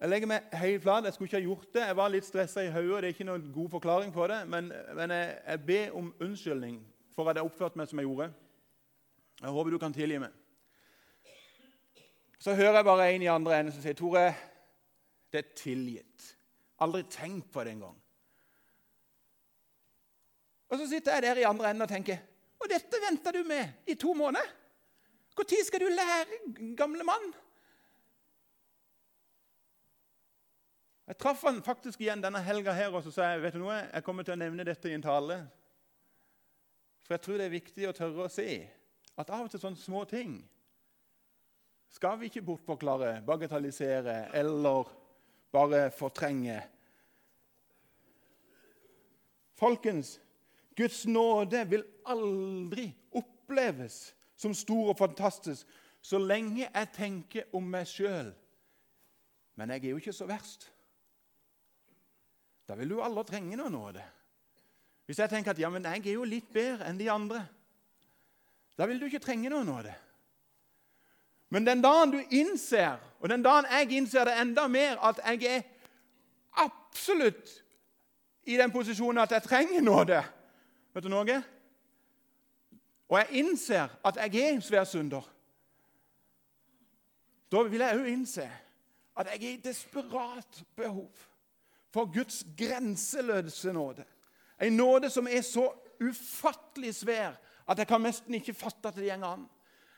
Jeg 0.00 0.08
legger 0.08 0.28
meg 0.30 0.54
helt 0.56 0.82
flat. 0.82 1.04
Jeg 1.04 1.12
skulle 1.12 1.28
ikke 1.28 1.36
ha 1.36 1.44
gjort 1.44 1.74
det. 1.74 1.82
Jeg 1.86 1.96
var 1.96 2.12
litt 2.12 2.24
stressa 2.24 2.62
i 2.64 2.70
hodet. 2.72 3.02
Det 3.02 3.08
er 3.10 3.16
ikke 3.16 3.26
noen 3.28 3.50
god 3.52 3.68
forklaring 3.74 4.14
på 4.14 4.28
det, 4.30 4.38
men, 4.48 4.70
men 4.96 5.12
jeg, 5.12 5.34
jeg 5.44 5.60
ber 5.66 5.98
om 5.98 6.14
unnskyldning 6.24 6.78
for 7.12 7.28
at 7.28 7.36
jeg 7.36 7.44
oppførte 7.44 7.76
meg 7.76 7.90
som 7.90 8.00
jeg 8.00 8.08
gjorde. 8.08 8.30
Jeg 9.40 9.50
håper 9.56 9.72
du 9.72 9.78
kan 9.80 9.94
tilgi 9.94 10.18
meg. 10.20 10.36
Så 12.40 12.54
hører 12.56 12.80
jeg 12.80 12.84
bare 12.88 13.08
en 13.12 13.22
i 13.22 13.28
andre 13.28 13.58
enden 13.58 13.74
som 13.74 13.82
sier 13.84 13.96
Tore, 13.96 14.30
det 15.32 15.42
er 15.42 15.52
tilgitt. 15.56 16.30
Aldri 16.80 17.02
tenkt 17.12 17.50
på 17.52 17.64
det 17.64 17.74
engang. 17.76 17.96
Og 20.70 20.78
så 20.78 20.86
sitter 20.88 21.18
jeg 21.18 21.22
der 21.26 21.42
i 21.42 21.48
andre 21.48 21.70
enden 21.70 21.82
og 21.82 21.90
tenker 21.90 22.20
Og 22.60 22.68
dette 22.70 22.98
venter 23.02 23.32
du 23.34 23.44
med 23.44 23.88
i 23.88 23.94
to 23.94 24.12
måneder? 24.14 24.56
Når 25.36 25.64
skal 25.64 25.80
du 25.80 25.88
lære, 25.88 26.74
gamle 26.76 27.04
mann? 27.04 27.30
Jeg 31.06 31.16
traff 31.18 31.42
han 31.42 31.62
faktisk 31.62 32.00
igjen 32.00 32.20
denne 32.22 32.42
helga 32.44 32.72
her 32.76 32.92
og 32.92 33.02
så 33.02 33.10
sa 33.10 33.30
jeg, 33.30 33.40
vet 33.42 33.56
du 33.56 33.62
noe, 33.62 33.78
jeg 33.88 34.04
kommer 34.04 34.22
til 34.22 34.36
å 34.36 34.38
nevne 34.38 34.66
dette 34.68 34.90
i 34.90 34.94
en 34.94 35.02
tale. 35.02 35.38
For 37.06 37.16
jeg 37.16 37.24
tror 37.24 37.40
det 37.40 37.46
er 37.48 37.56
viktig 37.56 37.88
å 37.88 37.94
tørre 37.96 38.28
å 38.28 38.30
se 38.30 38.46
at 39.20 39.30
av 39.30 39.46
og 39.46 39.52
til 39.52 39.62
sånne 39.62 39.80
små 39.80 40.04
ting 40.08 40.38
skal 41.90 42.20
vi 42.20 42.28
ikke 42.30 42.44
bortforklare, 42.46 43.18
bagatellisere 43.26 44.30
eller 44.38 44.88
bare 45.52 45.88
fortrenge. 45.90 46.60
Folkens, 49.58 50.20
Guds 50.76 51.02
nåde 51.06 51.64
vil 51.68 51.82
aldri 52.06 52.86
oppleves 53.18 54.14
som 54.38 54.54
stor 54.54 54.92
og 54.94 54.98
fantastisk 54.98 55.66
så 56.00 56.18
lenge 56.18 56.64
jeg 56.64 56.92
tenker 56.94 57.50
om 57.52 57.66
meg 57.68 57.88
sjøl. 57.90 58.30
Men 59.58 59.74
jeg 59.74 59.84
er 59.84 59.92
jo 59.92 60.00
ikke 60.00 60.16
så 60.16 60.28
verst. 60.30 60.70
Da 62.64 62.78
vil 62.78 62.94
du 62.94 63.02
aldri 63.02 63.26
trenge 63.28 63.58
noe 63.58 63.72
nåde. 63.72 64.04
Hvis 65.04 65.18
jeg 65.18 65.28
tenker 65.32 65.52
at 65.52 65.60
ja, 65.60 65.68
men 65.68 65.84
jeg 65.84 66.06
er 66.06 66.14
jo 66.14 66.24
litt 66.24 66.48
bedre 66.54 66.86
enn 66.86 67.00
de 67.00 67.10
andre, 67.10 67.42
da 68.80 68.86
vil 68.88 69.00
du 69.00 69.04
ikke 69.10 69.20
trenge 69.20 69.50
noe 69.52 69.64
nåde. 69.64 69.92
Men 71.52 71.66
den 71.66 71.82
dagen 71.84 72.14
du 72.14 72.20
innser, 72.32 72.96
og 73.20 73.28
den 73.28 73.42
dagen 73.44 73.66
jeg 73.68 73.90
innser 73.98 74.24
det 74.24 74.38
enda 74.40 74.64
mer, 74.72 74.96
at 75.04 75.20
jeg 75.26 75.44
er 75.44 75.66
absolutt 76.64 77.50
i 78.48 78.56
den 78.56 78.72
posisjonen 78.72 79.20
at 79.20 79.34
jeg 79.36 79.42
trenger 79.42 79.84
nåde 79.84 80.22
Vet 80.90 81.04
du 81.04 81.10
noe? 81.12 81.36
Og 83.10 83.18
jeg 83.18 83.42
innser 83.42 83.92
at 84.02 84.16
jeg 84.16 84.40
er 84.40 84.56
en 84.56 84.62
svær 84.62 84.88
synder. 84.88 85.22
Da 87.52 87.62
vil 87.62 87.84
jeg 87.84 88.00
òg 88.00 88.08
innse 88.10 88.46
at 89.20 89.30
jeg 89.30 89.44
er 89.44 89.52
i 89.52 89.60
desperat 89.62 90.64
behov 90.74 91.12
for 91.94 92.10
Guds 92.10 92.42
grenseløse 92.58 93.72
nåde. 93.72 94.02
En 94.58 94.72
nåde 94.72 95.10
som 95.10 95.28
er 95.30 95.46
så 95.46 95.68
ufattelig 96.00 96.94
svær 96.94 97.38
at 97.70 97.78
jeg 97.78 97.86
kan 97.86 98.02
nesten 98.02 98.34
ikke 98.34 98.54
fatte 98.54 98.88
at 98.88 98.96
det 98.98 99.08
går 99.08 99.26
an. 99.26 99.48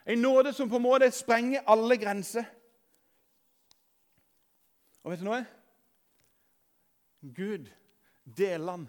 En 0.06 0.18
nåde 0.18 0.52
som 0.52 0.68
på 0.68 0.76
en 0.76 0.82
måte 0.82 1.10
sprenger 1.10 1.64
alle 1.66 1.96
grenser. 1.96 2.44
Og 5.02 5.10
vet 5.10 5.22
du 5.22 5.24
noe? 5.24 5.44
Gud 7.22 7.70
deler 8.36 8.76
han 8.76 8.88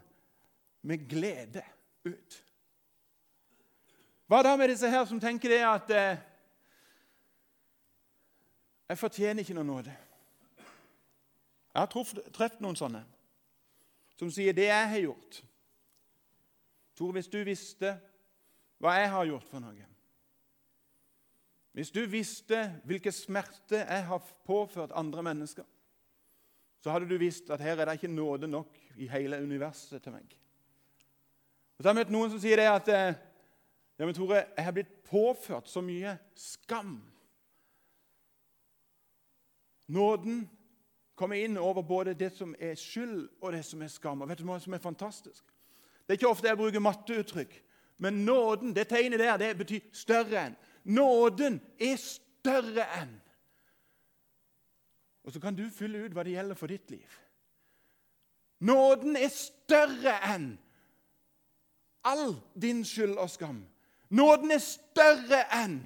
med 0.82 1.06
glede 1.10 1.64
ut. 2.06 2.40
Hva 4.28 4.42
da 4.44 4.56
med 4.58 4.70
disse 4.74 4.90
her 4.90 5.06
som 5.06 5.20
tenker 5.22 5.50
det 5.50 5.64
at 5.68 5.92
eh, 5.94 6.22
Jeg 8.90 8.98
fortjener 9.00 9.42
ikke 9.42 9.56
noen 9.56 9.68
nåde. 9.68 9.94
Jeg 11.74 11.80
har 11.80 11.88
truffet 11.90 12.60
noen 12.62 12.76
sånne 12.78 13.00
som 14.20 14.30
sier 14.32 14.54
det 14.54 14.68
jeg 14.68 14.90
har 14.90 15.02
gjort. 15.02 15.40
Tore, 16.96 17.16
hvis 17.18 17.32
du 17.32 17.40
visste 17.48 17.96
hva 18.84 18.98
jeg 19.00 19.12
har 19.14 19.28
gjort 19.30 19.48
for 19.48 19.64
noe 19.64 19.90
Hvis 21.74 21.92
du 21.92 22.04
visste 22.06 22.60
hvilke 22.86 23.12
smerter 23.12 23.88
jeg 23.88 24.06
har 24.06 24.26
påført 24.46 24.92
andre 24.94 25.24
mennesker, 25.24 25.64
så 26.84 26.92
hadde 26.92 27.08
du 27.10 27.18
visst 27.18 27.50
at 27.50 27.64
her 27.64 27.80
er 27.80 27.88
det 27.88 27.96
ikke 27.98 28.12
nåde 28.12 28.48
nok 28.48 28.76
i 29.00 29.08
hele 29.08 29.40
universet 29.42 30.04
til 30.04 30.12
meg. 30.12 30.36
Og 31.78 31.84
så 31.84 31.88
har 31.90 31.96
jeg 31.96 32.02
møtt 32.04 32.12
noen 32.14 32.34
som 32.34 32.42
sier 32.44 32.60
det 32.60 32.68
at 32.70 32.92
eh, 32.92 33.16
ja, 33.98 34.06
men 34.06 34.14
Tore, 34.14 34.44
jeg 34.58 34.66
har 34.68 34.76
blitt 34.76 34.94
påført 35.08 35.72
så 35.72 35.82
mye 35.82 36.18
skam. 36.36 36.98
Nåden 39.88 40.44
kommer 41.16 41.40
inn 41.40 41.58
over 41.58 41.82
både 41.82 42.18
det 42.20 42.34
som 42.36 42.56
er 42.60 42.76
skyld, 42.76 43.30
og 43.42 43.54
det 43.56 43.64
som 43.66 43.82
er 43.82 43.92
skam. 43.94 44.22
Og 44.22 44.30
vet 44.30 44.42
du 44.42 44.48
hva 44.48 44.60
som 44.60 44.76
er 44.76 44.84
fantastisk? 44.84 45.46
Det 46.04 46.14
er 46.14 46.20
ikke 46.20 46.34
ofte 46.36 46.50
jeg 46.52 46.60
bruker 46.60 46.84
matteuttrykk, 46.84 47.54
men 47.98 48.26
nåden, 48.26 48.76
det 48.76 48.88
tegnet 48.88 49.20
der, 49.20 49.38
det 49.38 49.58
betyr 49.58 49.80
større 49.94 50.48
enn. 50.48 50.56
Nåden 50.84 51.62
er 51.80 51.96
større 51.98 52.88
enn. 53.02 53.14
Og 55.24 55.32
så 55.32 55.40
kan 55.40 55.56
du 55.56 55.70
fylle 55.72 56.04
ut 56.04 56.16
hva 56.16 56.26
det 56.26 56.36
gjelder 56.36 56.60
for 56.60 56.68
ditt 56.68 56.92
liv. 56.92 57.20
Nåden 58.64 59.16
er 59.20 59.32
større 59.32 60.18
enn 60.34 60.54
all 62.04 62.36
din 62.60 62.84
skyld 62.86 63.16
og 63.16 63.30
skam. 63.32 63.64
Nåden 64.10 64.52
er 64.52 64.60
større 64.64 65.46
enn 65.64 65.80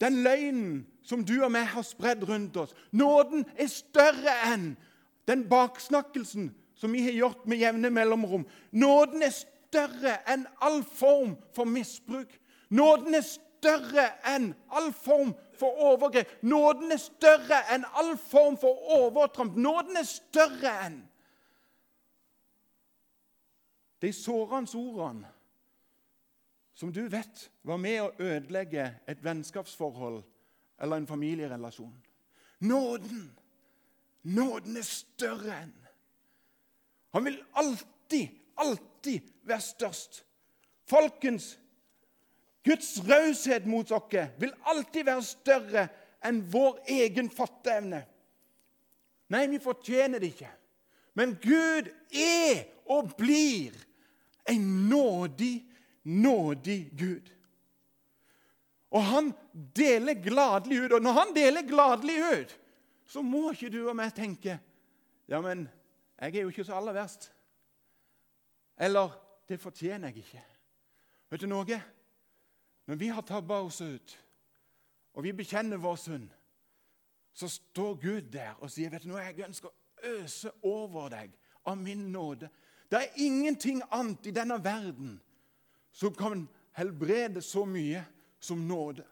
den 0.00 0.22
løgnen 0.22 0.86
som 1.02 1.24
du 1.26 1.38
og 1.42 1.50
meg 1.52 1.66
har 1.72 1.84
spredd 1.84 2.24
rundt 2.28 2.56
oss. 2.60 2.74
Nåden 2.92 3.44
er 3.58 3.68
større 3.72 4.34
enn 4.48 4.70
den 5.28 5.44
baksnakkelsen 5.50 6.52
som 6.78 6.92
vi 6.94 7.02
har 7.02 7.16
gjort 7.16 7.46
med 7.50 7.60
jevne 7.60 7.90
mellomrom. 7.90 8.46
Nåden 8.72 9.22
er 9.26 9.34
større 9.34 9.57
enn 9.74 10.46
all 10.60 10.82
form 10.84 11.36
for 11.54 11.64
misbruk. 11.64 12.40
Nåden 12.70 13.14
er 13.14 13.24
større 13.26 14.06
enn 14.28 14.54
all 14.70 14.92
form 14.92 15.34
for 15.58 15.78
overgrep. 15.92 16.42
Nåden 16.42 16.92
er 16.92 17.00
større 17.02 17.62
enn 17.74 17.84
all 17.94 18.16
form 18.18 18.58
for 18.60 18.78
overtramp. 18.98 19.56
Nåden 19.56 19.96
er 19.96 20.08
større 20.08 20.74
enn 20.86 21.02
de 23.98 24.12
sårende 24.14 24.78
ordene 24.78 25.32
som 26.78 26.92
du 26.94 27.08
vet 27.10 27.48
var 27.66 27.80
med 27.82 27.96
å 28.04 28.12
ødelegge 28.22 28.84
et 29.10 29.22
vennskapsforhold 29.24 30.20
eller 30.78 31.00
en 31.00 31.08
familierelasjon. 31.10 31.96
Nåden, 32.62 33.24
nåden 34.22 34.78
er 34.78 34.86
større 34.86 35.56
enn 35.64 35.74
Han 37.16 37.24
vil 37.24 37.38
alltid, 37.56 38.28
alltid 38.58 39.30
være 39.46 39.64
størst. 39.64 40.22
Folkens, 40.88 41.56
Guds 42.64 42.98
raushet 43.08 43.66
mot 43.66 43.90
oss 43.92 44.14
vil 44.40 44.52
alltid 44.68 45.06
være 45.08 45.24
større 45.24 45.88
enn 46.26 46.40
vår 46.52 46.80
egen 46.90 47.30
fatteevne. 47.30 48.02
Nei, 49.28 49.44
vi 49.52 49.60
fortjener 49.60 50.20
det 50.20 50.32
ikke. 50.32 50.50
Men 51.18 51.34
Gud 51.42 51.90
er 52.14 52.64
og 52.88 53.12
blir 53.18 53.74
en 54.48 54.64
nådig, 54.88 55.66
nådig 56.04 56.78
Gud. 56.96 57.28
Og 58.88 59.04
han 59.04 59.32
deler 59.76 60.16
gladelig 60.16 60.86
ut. 60.86 60.94
Og 60.96 61.02
når 61.04 61.16
han 61.18 61.34
deler 61.36 61.66
gladelig 61.68 62.16
ut, 62.24 62.54
så 63.08 63.22
må 63.24 63.50
ikke 63.52 63.72
du 63.72 63.82
og 63.86 63.96
meg 63.96 64.14
tenke 64.16 64.58
ja, 65.28 65.42
men 65.44 65.66
jeg 66.16 66.38
er 66.38 66.46
jo 66.46 66.48
ikke 66.48 66.64
så 66.64 66.78
aller 66.78 66.94
verst. 66.96 67.28
Eller 68.78 69.10
det 69.48 69.60
fortjener 69.60 70.08
jeg 70.08 70.24
ikke. 70.24 70.42
Vet 71.30 71.40
du 71.40 71.48
noe? 71.50 71.80
Når 72.88 72.96
vi 72.96 73.08
har 73.12 73.22
tabba 73.26 73.60
oss 73.60 73.80
ut, 73.80 74.14
og 75.14 75.24
vi 75.24 75.32
bekjenner 75.36 75.80
vår 75.82 75.96
synd, 76.00 76.28
så 77.32 77.48
står 77.48 77.98
Gud 78.00 78.30
der 78.32 78.54
og 78.62 78.70
sier 78.70 78.90
vet 78.90 79.04
du 79.04 79.10
noe, 79.10 79.22
jeg 79.22 79.44
ønsker 79.46 79.68
å 79.68 80.14
øse 80.18 80.52
over 80.66 81.10
deg 81.12 81.34
av 81.68 81.76
min 81.78 82.08
nåde. 82.12 82.48
Det 82.90 82.98
er 82.98 83.20
ingenting 83.20 83.82
annet 83.92 84.26
i 84.26 84.34
denne 84.34 84.56
verden 84.64 85.18
som 85.92 86.14
kan 86.14 86.46
helbrede 86.78 87.42
så 87.42 87.64
mye 87.68 88.04
som 88.40 88.64
nåde. 88.68 89.04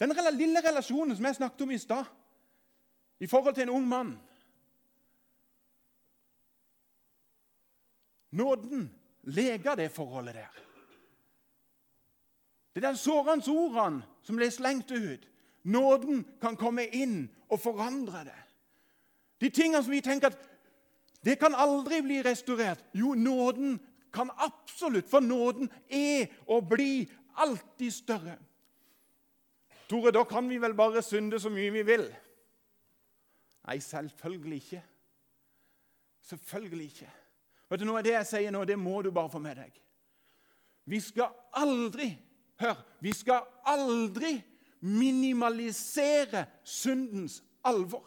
Den 0.00 0.12
lille 0.36 0.60
relasjonen 0.60 1.16
som 1.16 1.24
jeg 1.24 1.38
snakket 1.38 1.62
om 1.64 1.70
i 1.72 1.78
stad, 1.78 2.04
i 3.20 3.26
forhold 3.26 3.54
til 3.54 3.62
en 3.62 3.76
ung 3.78 3.86
mann 3.88 4.12
Nåden 8.36 8.90
leger 9.22 9.76
det 9.76 9.88
forholdet 9.92 10.34
der. 10.34 10.62
Det 12.74 12.84
er 12.84 12.88
den 12.90 12.98
sårende 13.00 13.48
ordene 13.50 14.04
som 14.22 14.36
ble 14.36 14.50
slengt 14.52 14.90
ut. 14.92 15.24
Nåden 15.64 16.24
kan 16.40 16.58
komme 16.60 16.84
inn 16.92 17.24
og 17.48 17.60
forandre 17.62 18.26
det. 18.28 18.42
De 19.40 19.50
tingene 19.50 19.82
som 19.82 19.92
vi 19.92 20.02
tenker 20.04 20.30
at 20.30 20.42
det 21.24 21.38
kan 21.40 21.56
aldri 21.56 22.02
bli 22.04 22.20
restaurert. 22.22 22.84
Jo, 22.94 23.14
nåden 23.14 23.78
kan 24.14 24.30
absolutt, 24.36 25.08
for 25.10 25.20
nåden 25.20 25.70
er 25.88 26.28
og 26.46 26.68
blir 26.68 27.08
alltid 27.34 27.90
større. 27.90 28.36
Tore, 29.88 30.12
da 30.12 30.24
kan 30.24 30.48
vi 30.48 30.58
vel 30.58 30.74
bare 30.74 31.02
synde 31.02 31.40
så 31.40 31.50
mye 31.50 31.72
vi 31.72 31.82
vil? 31.86 32.06
Nei, 33.66 33.78
selvfølgelig 33.82 34.56
ikke. 34.62 34.82
Selvfølgelig 36.22 36.86
ikke. 36.92 37.10
Vet 37.70 37.80
du, 37.82 37.86
Noe 37.88 38.00
av 38.00 38.06
det 38.06 38.14
jeg 38.14 38.28
sier 38.28 38.54
nå, 38.54 38.62
det 38.64 38.78
må 38.78 39.00
du 39.02 39.10
bare 39.14 39.32
få 39.32 39.40
med 39.42 39.58
deg. 39.58 39.80
Vi 40.86 41.00
skal 41.02 41.34
aldri 41.58 42.12
Hør! 42.56 42.78
Vi 43.04 43.12
skal 43.12 43.42
aldri 43.68 44.38
minimalisere 44.80 46.46
syndens 46.64 47.42
alvor. 47.68 48.06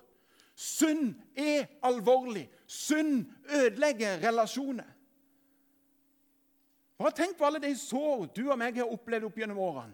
Synd 0.55 1.13
er 1.37 1.67
alvorlig. 1.85 2.47
Synd 2.65 3.27
ødelegger 3.45 4.17
relasjoner. 4.23 4.87
Bare 6.99 7.15
tenk 7.15 7.37
på 7.37 7.45
alle 7.47 7.61
de 7.63 7.71
sår 7.79 8.25
du 8.35 8.41
og 8.49 8.57
meg 8.59 8.81
har 8.81 8.89
opplevd 8.91 9.29
opp 9.29 9.37
gjennom 9.39 9.61
årene, 9.63 9.93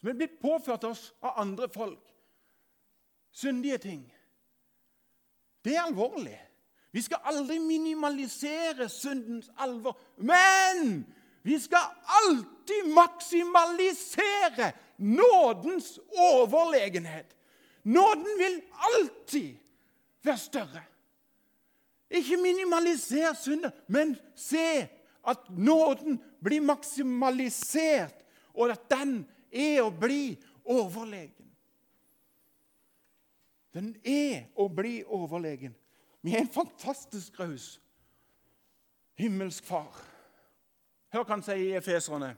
som 0.00 0.08
er 0.10 0.16
blitt 0.18 0.40
påført 0.42 0.88
oss 0.88 1.04
av 1.22 1.38
andre 1.44 1.68
folk. 1.70 2.08
Syndige 3.30 3.78
ting. 3.78 4.02
Det 5.62 5.76
er 5.76 5.84
alvorlig. 5.84 6.38
Vi 6.90 7.02
skal 7.02 7.18
aldri 7.24 7.58
minimalisere 7.58 8.88
syndens 8.88 9.50
alvor. 9.56 9.98
Men 10.16 11.04
vi 11.42 11.60
skal 11.60 11.80
alltid 12.04 12.94
maksimalisere 12.94 14.72
nådens 14.96 15.98
overlegenhet. 16.08 17.36
Nåden 17.82 18.38
vil 18.38 18.62
alltid 18.72 19.56
være 20.22 20.38
større. 20.38 20.82
Ikke 22.10 22.36
minimalisere 22.36 23.34
synden, 23.34 23.70
men 23.86 24.16
se 24.36 24.88
at 25.28 25.38
nåden 25.50 26.18
blir 26.42 26.60
maksimalisert, 26.60 28.14
og 28.54 28.70
at 28.70 28.90
den 28.90 29.28
er 29.52 29.82
og 29.82 29.94
blir 30.00 30.36
overlegen. 30.64 31.46
Den 33.74 33.94
er 34.04 34.50
og 34.56 34.74
blir 34.76 35.06
overlegen. 35.06 35.76
Vi 36.22 36.34
er 36.34 36.44
en 36.44 36.52
fantastisk 36.52 37.40
raus 37.40 37.80
himmelsk 39.20 39.66
far. 39.68 40.00
Hør 41.12 41.24
hva 41.24 41.36
han 41.36 41.44
sier 41.44 41.60
i 41.60 41.76
Efeserne. 41.78 42.34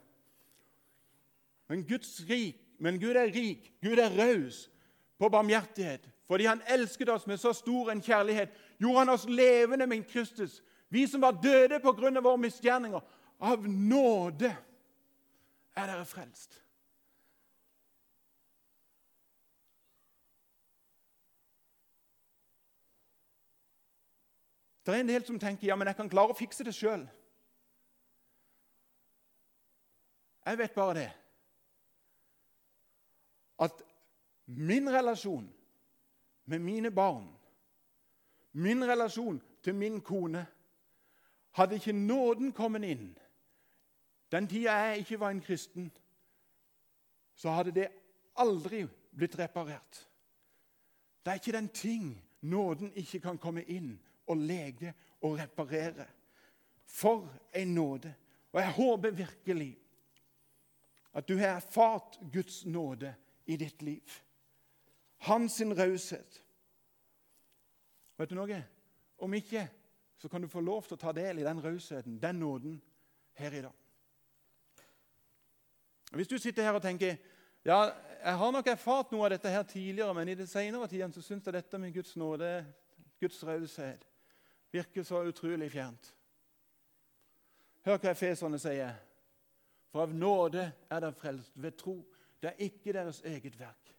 Men, 1.70 1.84
men 2.82 3.00
Gud 3.00 3.16
er 3.16 3.32
rik, 3.32 3.70
Gud 3.84 4.00
er 4.00 4.16
raus 4.18 4.64
på 5.18 5.30
barmhjertighet. 5.30 6.08
Fordi 6.26 6.48
han 6.48 6.62
elsket 6.70 7.10
oss 7.12 7.26
med 7.26 7.40
så 7.40 7.52
stor 7.52 7.90
en 7.92 8.02
kjærlighet, 8.02 8.52
gjorde 8.80 8.98
han 8.98 9.12
oss 9.12 9.28
levende 9.28 9.86
med 9.86 10.06
Kristus. 10.08 10.62
Vi 10.88 11.06
som 11.06 11.22
var 11.22 11.38
døde 11.42 11.80
pga. 11.80 12.20
våre 12.20 12.38
misgjerninger. 12.38 13.00
Av 13.40 13.68
nåde 13.68 14.56
er 15.76 15.86
dere 15.86 16.04
frelst. 16.04 16.62
Det 24.86 24.94
er 24.94 25.00
en 25.00 25.08
del 25.08 25.24
som 25.24 25.38
tenker 25.38 25.66
ja, 25.66 25.76
men 25.76 25.86
jeg 25.86 25.96
kan 25.96 26.10
klare 26.10 26.34
å 26.34 26.38
fikse 26.38 26.64
det 26.66 26.74
sjøl. 26.74 27.04
Jeg 30.46 30.58
vet 30.58 30.74
bare 30.74 30.94
det 30.98 31.10
at 33.62 33.82
min 34.46 34.88
relasjon 34.90 35.44
med 36.50 36.58
mine 36.58 36.90
barn, 36.90 37.28
min 38.52 38.82
relasjon 38.88 39.38
til 39.62 39.74
min 39.74 40.00
kone 40.00 40.46
Hadde 41.52 41.76
ikke 41.76 41.92
nåden 41.92 42.54
kommet 42.56 42.86
inn 42.88 43.10
den 44.32 44.46
tida 44.48 44.72
jeg 44.72 44.98
ikke 44.98 45.20
var 45.20 45.30
en 45.30 45.40
kristen, 45.44 45.90
så 47.34 47.50
hadde 47.50 47.74
det 47.76 47.88
aldri 48.40 48.86
blitt 49.16 49.38
reparert. 49.38 50.08
Det 51.24 51.30
er 51.30 51.34
ikke 51.34 51.52
den 51.52 51.68
ting 51.68 52.06
nåden 52.40 52.92
ikke 52.96 53.20
kan 53.20 53.38
komme 53.38 53.64
inn 53.68 53.98
og 54.32 54.42
lege 54.42 54.94
og 55.22 55.38
reparere. 55.40 56.06
For 56.88 57.28
en 57.56 57.74
nåde! 57.76 58.14
Og 58.52 58.60
jeg 58.60 58.76
håper 58.76 59.10
virkelig 59.16 59.70
at 61.12 61.28
du 61.28 61.36
har 61.36 61.56
erfart 61.56 62.18
Guds 62.32 62.64
nåde 62.66 63.14
i 63.46 63.56
ditt 63.56 63.82
liv. 63.82 64.10
Hans 65.28 65.60
raushet. 65.60 66.42
Vet 68.18 68.30
du 68.30 68.36
noe? 68.36 68.62
Om 69.18 69.34
ikke 69.34 69.68
så 70.18 70.28
kan 70.28 70.42
du 70.42 70.48
få 70.48 70.60
lov 70.60 70.84
til 70.86 70.94
å 70.94 71.02
ta 71.02 71.12
del 71.16 71.40
i 71.40 71.46
den 71.46 71.60
rausheten, 71.62 72.20
den 72.22 72.38
nåden, 72.38 72.80
her 73.34 73.54
i 73.56 73.62
dag. 73.64 73.72
Hvis 76.12 76.28
du 76.28 76.36
sitter 76.38 76.62
her 76.62 76.76
og 76.76 76.82
tenker 76.84 77.16
ja, 77.64 77.78
jeg 78.22 78.38
har 78.38 78.52
nok 78.52 78.68
erfart 78.68 79.10
noe 79.14 79.24
av 79.26 79.32
dette 79.34 79.50
her 79.50 79.64
tidligere, 79.66 80.14
men 80.14 80.28
i 80.28 80.36
det 80.38 80.48
senere 80.50 80.88
tiden 80.90 81.14
så 81.14 81.22
syns 81.24 81.46
jeg 81.46 81.56
dette 81.56 81.78
med 81.80 81.94
Guds 81.94 82.14
nåde, 82.20 82.50
Guds 83.22 83.40
raushet, 83.46 84.04
virker 84.72 85.02
så 85.02 85.22
utrolig 85.28 85.70
fjernt. 85.70 86.14
Hør 87.84 87.98
hva 87.98 88.12
Efeserne 88.14 88.58
sier. 88.62 88.94
For 89.92 90.06
av 90.06 90.14
nåde 90.16 90.64
er 90.64 91.02
dere 91.02 91.12
frelst 91.16 91.56
ved 91.60 91.76
tro. 91.76 91.98
Det 92.40 92.52
er 92.52 92.64
ikke 92.64 92.94
deres 92.96 93.20
eget 93.28 93.58
verk, 93.60 93.92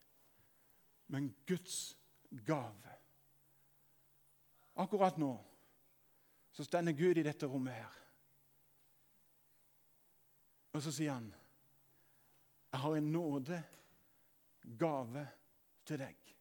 men 1.08 1.30
Guds 1.48 1.98
gave. 2.46 2.96
Akkurat 4.76 5.18
nå 5.22 5.36
så 6.54 6.66
stender 6.66 6.94
Gud 6.94 7.18
i 7.18 7.26
dette 7.26 7.48
rommet 7.50 7.74
her. 7.74 8.00
Og 10.74 10.82
så 10.82 10.92
sier 10.92 11.14
han, 11.14 11.34
'Jeg 12.72 12.80
har 12.80 12.96
en 12.96 13.12
nåde, 13.12 13.64
gave, 14.80 15.28
til 15.86 16.00
deg.' 16.00 16.36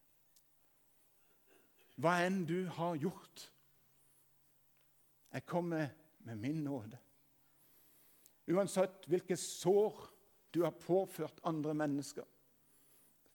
Hva 1.96 2.26
enn 2.26 2.44
du 2.44 2.66
har 2.66 2.96
gjort, 2.96 3.51
jeg 5.32 5.46
kommer 5.46 5.88
med 6.18 6.36
min 6.36 6.64
nåde. 6.64 6.98
Uansett 8.52 9.06
hvilke 9.08 9.36
sår 9.36 10.02
du 10.52 10.62
har 10.62 10.74
påført 10.76 11.40
andre 11.48 11.74
mennesker, 11.74 12.24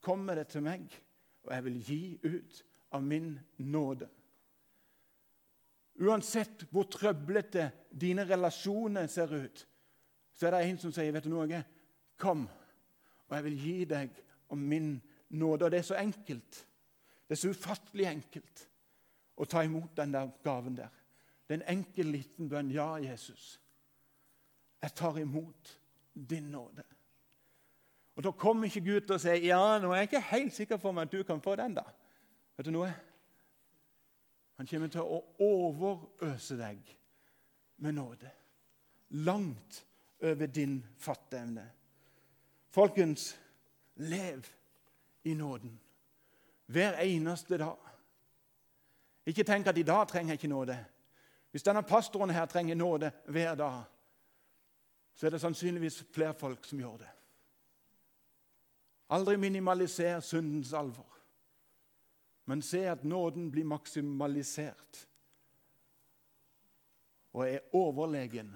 kommer 0.01 0.37
det 0.37 0.47
til 0.51 0.63
meg, 0.63 0.85
og 1.43 1.53
jeg 1.55 1.63
vil 1.65 1.79
gi 1.83 2.01
ut 2.23 2.59
av 2.93 3.03
min 3.03 3.33
nåde. 3.57 4.09
Uansett 5.97 6.67
hvor 6.69 6.85
trøblete 6.93 7.71
dine 7.89 8.27
relasjoner 8.29 9.07
ser 9.09 9.33
ut, 9.33 9.63
så 10.37 10.47
er 10.47 10.51
det 10.53 10.65
en 10.67 10.77
som 10.77 10.91
sier, 10.91 11.11
'Vet 11.11 11.23
du 11.23 11.29
noe? 11.29 11.63
Kom, 12.17 12.47
og 13.27 13.35
jeg 13.35 13.43
vil 13.43 13.57
gi 13.59 13.85
deg 13.85 14.09
om 14.49 14.57
min 14.59 15.01
nåde.' 15.29 15.65
Og 15.65 15.71
det 15.71 15.79
er 15.79 15.83
så 15.83 15.95
enkelt. 15.95 16.67
Det 17.27 17.31
er 17.31 17.41
så 17.41 17.49
ufattelig 17.49 18.05
enkelt 18.05 18.69
å 19.35 19.45
ta 19.45 19.63
imot 19.63 19.97
den 19.97 20.13
der 20.13 20.29
gaven 20.43 20.77
der. 20.77 20.89
Det 21.47 21.55
er 21.55 21.61
en 21.61 21.77
enkel, 21.77 22.05
liten 22.11 22.49
bønn. 22.49 22.71
Ja, 22.71 22.95
Jesus, 22.99 23.59
jeg 24.81 24.93
tar 24.95 25.17
imot 25.17 25.79
din 26.13 26.51
nåde. 26.51 26.83
Og 28.15 28.23
Da 28.23 28.31
kommer 28.31 28.65
ikke 28.65 28.81
Gud 28.81 29.01
til 29.01 29.15
å 29.15 29.21
si 29.21 29.33
ja, 29.45 29.77
nå 29.79 29.91
er 29.91 30.01
jeg 30.01 30.09
ikke 30.09 30.29
helt 30.31 30.53
sikker 30.53 30.91
meg 30.91 31.05
at 31.05 31.11
du 31.11 31.23
kan 31.23 31.41
få 31.41 31.55
den. 31.55 31.75
da. 31.77 31.83
Vet 32.57 32.65
du 32.65 32.71
noe? 32.71 32.89
Han 34.57 34.67
kommer 34.67 34.87
til 34.87 35.01
å 35.01 35.21
overøse 35.39 36.57
deg 36.57 36.79
med 37.77 37.93
nåde. 37.93 38.31
Langt 39.09 39.85
over 40.21 40.47
din 40.47 40.79
fatteevne. 40.97 41.67
Folkens, 42.69 43.37
lev 43.95 44.45
i 45.23 45.33
nåden 45.33 45.79
hver 46.67 46.97
eneste 46.99 47.57
dag. 47.57 47.77
Ikke 49.25 49.43
tenk 49.43 49.67
at 49.67 49.77
i 49.77 49.85
dag 49.85 50.07
trenger 50.07 50.33
jeg 50.33 50.41
ikke 50.41 50.51
nåde. 50.51 50.77
Hvis 51.57 51.65
denne 51.65 51.81
pastoren 51.81 52.29
her 52.29 52.45
trenger 52.45 52.75
nåde 52.75 53.07
hver 53.25 53.55
dag, 53.55 53.83
så 55.13 55.25
er 55.25 55.31
det 55.33 55.39
sannsynligvis 55.41 56.03
flere 56.13 56.35
folk 56.37 56.65
som 56.69 56.77
gjør 56.77 56.99
det. 57.01 57.07
Aldri 59.09 59.39
minimaliser 59.41 60.19
syndens 60.21 60.73
alvor, 60.77 61.17
men 62.45 62.61
se 62.61 62.83
at 62.85 63.03
nåden 63.03 63.49
blir 63.51 63.65
maksimalisert 63.65 65.01
og 67.33 67.49
er 67.49 67.73
overlegen 67.73 68.53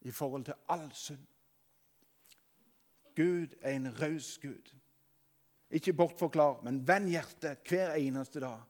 i 0.00 0.14
forhold 0.14 0.44
til 0.44 0.54
all 0.68 0.92
synd. 0.94 1.26
Gud 3.16 3.58
er 3.62 3.74
en 3.74 3.90
raus 3.98 4.38
Gud. 4.38 4.74
Ikke 5.70 5.92
bortforklar, 5.92 6.62
men 6.62 6.84
vend 6.86 7.10
hjertet 7.10 7.66
hver 7.68 7.98
eneste 7.98 8.40
dag 8.40 8.62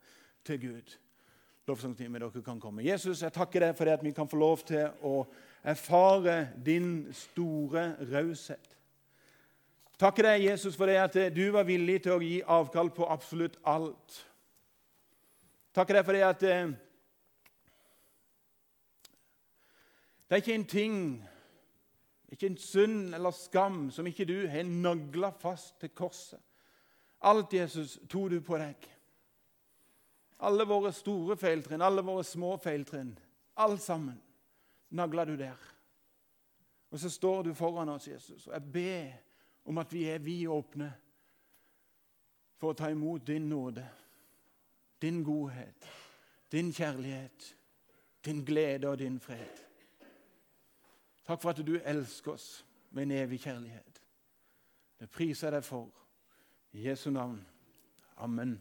til 0.44 0.60
Gud. 0.68 0.98
Lovsangstimen 1.66 2.20
dere 2.20 2.42
kan 2.42 2.60
komme. 2.60 2.82
Jesus, 2.82 3.22
jeg 3.22 3.32
takker 3.32 3.62
deg 3.62 3.76
for 3.78 3.86
det 3.86 3.94
at 3.94 4.02
vi 4.02 4.10
kan 4.14 4.28
få 4.28 4.38
lov 4.40 4.64
til 4.66 4.88
å 5.06 5.22
erfare 5.62 6.48
din 6.58 7.04
store 7.14 7.92
raushet. 8.10 8.72
Takker 9.98 10.26
deg, 10.26 10.48
Jesus, 10.48 10.74
for 10.74 10.90
det 10.90 10.98
at 10.98 11.18
du 11.30 11.44
var 11.54 11.68
villig 11.68 12.00
til 12.02 12.16
å 12.16 12.22
gi 12.22 12.40
avkall 12.42 12.90
på 12.90 13.06
absolutt 13.06 13.60
alt. 13.62 14.16
Takker 15.72 16.00
deg 16.00 16.08
for 16.08 16.18
det 16.18 16.24
at 16.26 16.42
eh, 16.50 16.72
det 20.26 20.34
er 20.34 20.42
ikke 20.42 20.56
en 20.58 20.66
ting, 20.66 20.96
ikke 22.34 22.50
en 22.50 22.58
synd 22.58 23.14
eller 23.14 23.36
skam, 23.36 23.84
som 23.94 24.08
ikke 24.10 24.26
du 24.26 24.40
har 24.50 24.66
nagla 24.66 25.30
fast 25.38 25.78
til 25.78 25.94
korset. 25.94 26.42
Alt, 27.22 27.54
Jesus, 27.54 28.00
tok 28.10 28.32
du 28.34 28.40
på 28.42 28.58
deg. 28.58 28.91
Alle 30.42 30.66
våre 30.66 30.90
store 30.92 31.36
feiltrinn, 31.38 31.82
alle 31.82 32.02
våre 32.02 32.24
små 32.26 32.56
feiltrinn. 32.58 33.14
Alt 33.62 33.82
sammen 33.82 34.18
nagla 34.92 35.24
du 35.24 35.36
der. 35.36 35.56
Og 36.90 36.98
så 36.98 37.10
står 37.10 37.42
du 37.42 37.54
foran 37.54 37.88
oss, 37.88 38.08
Jesus, 38.08 38.46
og 38.46 38.52
jeg 38.52 38.72
ber 38.72 39.12
om 39.64 39.78
at 39.78 39.92
vi 39.92 40.04
er 40.10 40.18
vidåpne 40.18 40.90
for 42.60 42.72
å 42.72 42.76
ta 42.76 42.90
imot 42.92 43.24
din 43.26 43.48
nåde, 43.48 43.84
din 45.02 45.22
godhet, 45.24 45.86
din 46.52 46.72
kjærlighet, 46.72 47.56
din 48.24 48.44
glede 48.44 48.90
og 48.90 48.98
din 48.98 49.20
fred. 49.20 49.62
Takk 51.24 51.40
for 51.40 51.50
at 51.50 51.62
du 51.66 51.78
elsker 51.78 52.34
oss 52.34 52.64
med 52.90 53.02
en 53.02 53.16
evig 53.22 53.40
kjærlighet. 53.40 54.02
Det 55.00 55.10
priser 55.10 55.48
jeg 55.48 55.56
deg 55.56 55.64
for. 55.64 55.88
I 56.72 56.88
Jesu 56.88 57.10
navn. 57.10 57.40
Amen. 58.16 58.58